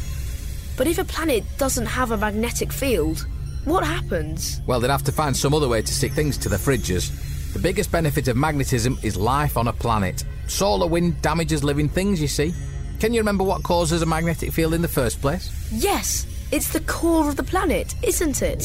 But 0.77 0.85
if 0.85 0.99
a 0.99 1.03
planet 1.03 1.43
doesn't 1.57 1.87
have 1.87 2.11
a 2.11 2.17
magnetic 2.17 2.71
field, 2.71 3.25
what 3.65 3.83
happens? 3.83 4.61
Well, 4.67 4.79
they'd 4.79 4.91
have 4.91 5.03
to 5.05 5.11
find 5.11 5.35
some 5.35 5.55
other 5.55 5.67
way 5.67 5.81
to 5.81 5.91
stick 5.91 6.11
things 6.11 6.37
to 6.37 6.47
the 6.47 6.57
fridges. 6.57 7.09
The 7.53 7.59
biggest 7.59 7.91
benefit 7.91 8.27
of 8.27 8.37
magnetism 8.37 8.99
is 9.01 9.17
life 9.17 9.57
on 9.57 9.67
a 9.67 9.73
planet. 9.73 10.23
Solar 10.45 10.85
wind 10.85 11.19
damages 11.23 11.63
living 11.63 11.89
things, 11.89 12.21
you 12.21 12.27
see. 12.27 12.53
Can 12.99 13.13
you 13.13 13.21
remember 13.21 13.45
what 13.45 13.63
causes 13.63 14.01
a 14.01 14.05
magnetic 14.05 14.51
field 14.51 14.73
in 14.73 14.81
the 14.81 14.87
first 14.89 15.21
place? 15.21 15.49
Yes, 15.71 16.27
it's 16.51 16.73
the 16.73 16.81
core 16.81 17.29
of 17.29 17.37
the 17.37 17.43
planet, 17.43 17.95
isn't 18.03 18.41
it? 18.41 18.59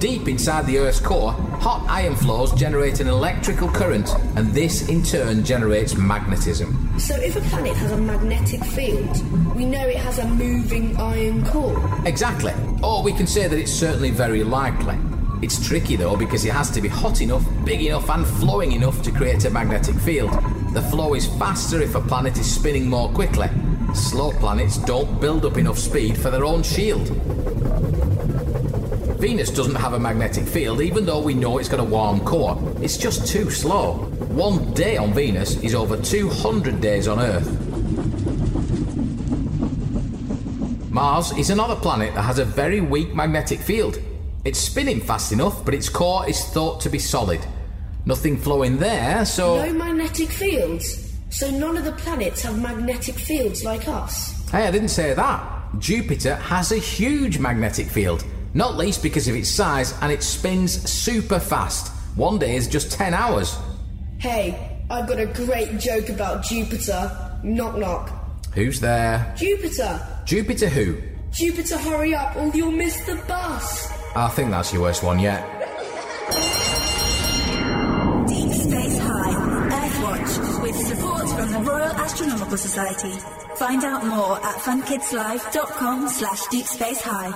Deep 0.00 0.26
inside 0.26 0.66
the 0.66 0.78
Earth's 0.78 0.98
core, 0.98 1.30
hot 1.32 1.88
iron 1.88 2.16
flows 2.16 2.52
generate 2.54 2.98
an 2.98 3.06
electrical 3.06 3.68
current, 3.68 4.12
and 4.34 4.52
this 4.52 4.88
in 4.88 5.04
turn 5.04 5.44
generates 5.44 5.94
magnetism. 5.96 6.98
So, 6.98 7.14
if 7.14 7.36
a 7.36 7.40
planet 7.42 7.76
has 7.76 7.92
a 7.92 7.96
magnetic 7.96 8.64
field, 8.64 9.54
we 9.54 9.64
know 9.64 9.86
it 9.86 9.96
has 9.96 10.18
a 10.18 10.26
moving 10.26 10.96
iron 10.96 11.46
core. 11.46 11.80
Exactly. 12.04 12.52
Or 12.82 13.04
we 13.04 13.12
can 13.12 13.28
say 13.28 13.46
that 13.46 13.56
it's 13.56 13.72
certainly 13.72 14.10
very 14.10 14.42
likely. 14.42 14.98
It's 15.42 15.66
tricky 15.66 15.96
though 15.96 16.16
because 16.16 16.44
it 16.44 16.52
has 16.52 16.70
to 16.70 16.80
be 16.80 16.88
hot 16.88 17.20
enough, 17.20 17.44
big 17.64 17.82
enough, 17.82 18.08
and 18.08 18.26
flowing 18.26 18.72
enough 18.72 19.02
to 19.02 19.12
create 19.12 19.44
a 19.44 19.50
magnetic 19.50 19.94
field. 19.96 20.32
The 20.72 20.82
flow 20.82 21.14
is 21.14 21.26
faster 21.38 21.80
if 21.82 21.94
a 21.94 22.00
planet 22.00 22.38
is 22.38 22.52
spinning 22.52 22.88
more 22.88 23.10
quickly. 23.10 23.48
Slow 23.94 24.32
planets 24.32 24.78
don't 24.78 25.20
build 25.20 25.44
up 25.44 25.58
enough 25.58 25.78
speed 25.78 26.16
for 26.16 26.30
their 26.30 26.44
own 26.44 26.62
shield. 26.62 27.08
Venus 29.18 29.50
doesn't 29.50 29.74
have 29.74 29.92
a 29.92 29.98
magnetic 29.98 30.46
field, 30.46 30.80
even 30.80 31.06
though 31.06 31.20
we 31.20 31.34
know 31.34 31.58
it's 31.58 31.68
got 31.68 31.80
a 31.80 31.84
warm 31.84 32.20
core. 32.20 32.58
It's 32.80 32.96
just 32.96 33.26
too 33.26 33.50
slow. 33.50 33.94
One 34.28 34.72
day 34.74 34.96
on 34.96 35.12
Venus 35.12 35.56
is 35.62 35.74
over 35.74 35.96
200 36.00 36.80
days 36.80 37.08
on 37.08 37.20
Earth. 37.20 37.48
Mars 40.90 41.32
is 41.38 41.50
another 41.50 41.76
planet 41.76 42.14
that 42.14 42.22
has 42.22 42.38
a 42.38 42.44
very 42.44 42.80
weak 42.80 43.14
magnetic 43.14 43.60
field. 43.60 43.98
It's 44.46 44.60
spinning 44.60 45.00
fast 45.00 45.32
enough, 45.32 45.64
but 45.64 45.74
its 45.74 45.88
core 45.88 46.28
is 46.28 46.44
thought 46.44 46.80
to 46.82 46.88
be 46.88 47.00
solid. 47.00 47.44
Nothing 48.04 48.36
flowing 48.36 48.76
there, 48.76 49.24
so. 49.24 49.56
No 49.56 49.72
magnetic 49.72 50.28
fields? 50.28 51.12
So 51.30 51.50
none 51.50 51.76
of 51.76 51.84
the 51.84 51.90
planets 51.90 52.42
have 52.42 52.56
magnetic 52.56 53.16
fields 53.16 53.64
like 53.64 53.88
us? 53.88 54.48
Hey, 54.52 54.68
I 54.68 54.70
didn't 54.70 54.90
say 54.90 55.12
that. 55.14 55.80
Jupiter 55.80 56.36
has 56.36 56.70
a 56.70 56.76
huge 56.76 57.40
magnetic 57.40 57.88
field, 57.88 58.24
not 58.54 58.76
least 58.76 59.02
because 59.02 59.26
of 59.26 59.34
its 59.34 59.48
size, 59.48 59.92
and 60.00 60.12
it 60.12 60.22
spins 60.22 60.88
super 60.88 61.40
fast. 61.40 61.90
One 62.16 62.38
day 62.38 62.54
is 62.54 62.68
just 62.68 62.92
10 62.92 63.14
hours. 63.14 63.58
Hey, 64.18 64.80
I've 64.88 65.08
got 65.08 65.18
a 65.18 65.26
great 65.26 65.80
joke 65.80 66.08
about 66.08 66.44
Jupiter. 66.44 67.10
Knock 67.42 67.78
knock. 67.78 68.12
Who's 68.54 68.78
there? 68.78 69.34
Jupiter! 69.36 70.00
Jupiter 70.24 70.68
who? 70.68 70.98
Jupiter, 71.32 71.78
hurry 71.78 72.14
up, 72.14 72.36
or 72.36 72.46
you'll 72.54 72.70
miss 72.70 73.04
the 73.06 73.16
bus! 73.26 73.95
I 74.16 74.28
think 74.28 74.50
that's 74.50 74.72
your 74.72 74.80
worst 74.82 75.02
one 75.02 75.18
yet. 75.18 75.44
Deep 78.26 78.50
Space 78.50 78.98
High, 78.98 79.34
Earthwatch, 79.70 80.62
with 80.62 80.76
support 80.76 81.28
from 81.28 81.52
the 81.52 81.70
Royal 81.70 81.92
Astronomical 81.92 82.56
Society. 82.56 83.12
Find 83.56 83.84
out 83.84 84.06
more 84.06 84.36
at 84.36 84.56
funkidslive.com 84.56 86.08
slash 86.08 86.46
deep 86.46 86.64
space 86.64 87.02
high. 87.02 87.26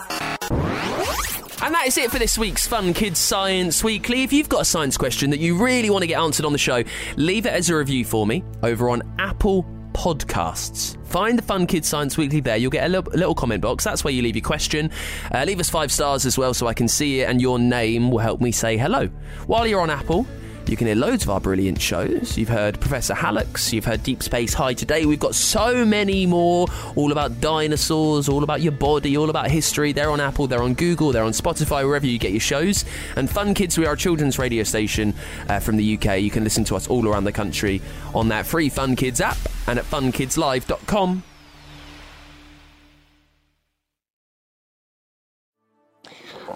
And 1.62 1.74
that 1.74 1.84
is 1.86 1.98
it 1.98 2.10
for 2.10 2.18
this 2.18 2.38
week's 2.38 2.66
Fun 2.66 2.94
Kids 2.94 3.20
Science 3.20 3.84
Weekly. 3.84 4.22
If 4.22 4.32
you've 4.32 4.48
got 4.48 4.62
a 4.62 4.64
science 4.64 4.96
question 4.96 5.28
that 5.30 5.40
you 5.40 5.62
really 5.62 5.90
want 5.90 6.02
to 6.02 6.06
get 6.06 6.18
answered 6.18 6.46
on 6.46 6.52
the 6.52 6.58
show, 6.58 6.82
leave 7.16 7.44
it 7.44 7.52
as 7.52 7.68
a 7.68 7.76
review 7.76 8.06
for 8.06 8.26
me 8.26 8.42
over 8.62 8.88
on 8.88 9.02
Apple 9.18 9.66
Podcasts. 9.92 10.96
Find 11.06 11.38
the 11.38 11.42
Fun 11.42 11.66
Kids 11.66 11.88
Science 11.88 12.16
Weekly 12.16 12.40
there. 12.40 12.56
You'll 12.56 12.70
get 12.70 12.86
a 12.86 12.88
little, 12.88 13.12
little 13.12 13.34
comment 13.34 13.62
box. 13.62 13.84
That's 13.84 14.04
where 14.04 14.12
you 14.12 14.22
leave 14.22 14.36
your 14.36 14.44
question. 14.44 14.90
Uh, 15.34 15.44
leave 15.44 15.60
us 15.60 15.68
five 15.68 15.90
stars 15.90 16.24
as 16.26 16.38
well 16.38 16.54
so 16.54 16.66
I 16.66 16.74
can 16.74 16.88
see 16.88 17.20
it, 17.20 17.28
and 17.28 17.40
your 17.40 17.58
name 17.58 18.10
will 18.10 18.18
help 18.18 18.40
me 18.40 18.52
say 18.52 18.76
hello. 18.76 19.06
While 19.46 19.66
you're 19.66 19.80
on 19.80 19.90
Apple, 19.90 20.26
you 20.70 20.76
can 20.76 20.86
hear 20.86 20.96
loads 20.96 21.24
of 21.24 21.30
our 21.30 21.40
brilliant 21.40 21.80
shows. 21.80 22.38
You've 22.38 22.48
heard 22.48 22.80
Professor 22.80 23.12
Hallux, 23.12 23.72
you've 23.72 23.84
heard 23.84 24.04
Deep 24.04 24.22
Space 24.22 24.54
High 24.54 24.74
today. 24.74 25.04
We've 25.04 25.18
got 25.18 25.34
so 25.34 25.84
many 25.84 26.26
more, 26.26 26.68
all 26.94 27.10
about 27.10 27.40
dinosaurs, 27.40 28.28
all 28.28 28.44
about 28.44 28.60
your 28.60 28.72
body, 28.72 29.16
all 29.16 29.30
about 29.30 29.50
history. 29.50 29.92
They're 29.92 30.10
on 30.10 30.20
Apple, 30.20 30.46
they're 30.46 30.62
on 30.62 30.74
Google, 30.74 31.10
they're 31.10 31.24
on 31.24 31.32
Spotify, 31.32 31.84
wherever 31.84 32.06
you 32.06 32.18
get 32.18 32.30
your 32.30 32.40
shows. 32.40 32.84
And 33.16 33.28
Fun 33.28 33.52
Kids, 33.54 33.76
we 33.76 33.86
are 33.86 33.94
a 33.94 33.96
children's 33.96 34.38
radio 34.38 34.62
station 34.62 35.14
uh, 35.48 35.58
from 35.58 35.76
the 35.76 35.98
UK. 35.98 36.20
You 36.20 36.30
can 36.30 36.44
listen 36.44 36.62
to 36.64 36.76
us 36.76 36.86
all 36.86 37.08
around 37.08 37.24
the 37.24 37.32
country 37.32 37.82
on 38.14 38.28
that 38.28 38.46
free 38.46 38.68
Fun 38.68 38.94
Kids 38.94 39.20
app 39.20 39.38
and 39.66 39.78
at 39.78 39.84
funkidslive.com. 39.86 41.24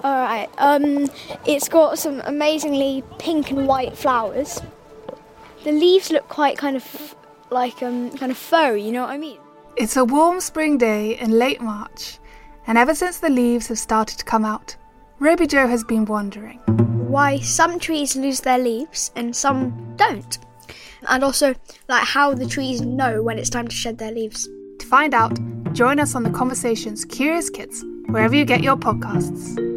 All 0.05 0.13
right. 0.13 0.51
Um, 0.59 1.09
it's 1.47 1.67
got 1.67 1.99
some 1.99 2.21
amazingly 2.27 3.03
pink 3.19 3.51
and 3.51 3.67
white 3.67 3.97
flowers. 3.97 4.61
The 5.65 5.73
leaves 5.73 6.11
look 6.11 6.29
quite 6.29 6.59
kind 6.59 6.77
of 6.77 7.17
like 7.51 7.83
um, 7.83 8.11
kind 8.11 8.31
of 8.31 8.37
furry. 8.37 8.83
You 8.83 8.93
know 8.93 9.01
what 9.01 9.11
I 9.11 9.17
mean? 9.17 9.39
It's 9.77 9.97
a 9.97 10.05
warm 10.05 10.43
spring 10.43 10.77
day 10.77 11.19
in 11.19 11.31
late 11.31 11.63
March, 11.63 12.19
and 12.67 12.77
ever 12.77 12.95
since 12.95 13.19
the 13.19 13.31
leaves 13.31 13.69
have 13.69 13.79
started 13.79 14.19
to 14.19 14.27
come 14.27 14.45
out, 14.45 14.77
Ruby 15.21 15.47
Joe 15.47 15.67
has 15.67 15.83
been 15.83 16.05
wondering 16.05 16.59
why 17.09 17.39
some 17.39 17.79
trees 17.79 18.15
lose 18.15 18.41
their 18.41 18.59
leaves 18.59 19.11
and 19.17 19.35
some 19.35 19.95
don't, 19.97 20.39
and 21.09 21.25
also 21.25 21.55
like 21.89 22.05
how 22.05 22.35
the 22.35 22.47
trees 22.47 22.83
know 22.83 23.23
when 23.23 23.39
it's 23.39 23.51
time 23.51 23.69
to 23.69 23.75
shed 23.75 23.97
their 23.97 24.13
leaves. 24.13 24.47
To 24.81 24.87
find 24.87 25.15
out, 25.15 25.39
join 25.73 25.99
us 25.99 26.15
on 26.15 26.25
the 26.25 26.31
Conversations 26.31 27.07
Curious 27.07 27.49
Kids 27.49 27.83
wherever 28.09 28.37
you 28.37 28.45
get 28.45 28.63
your 28.63 28.77
podcasts. 28.77 29.75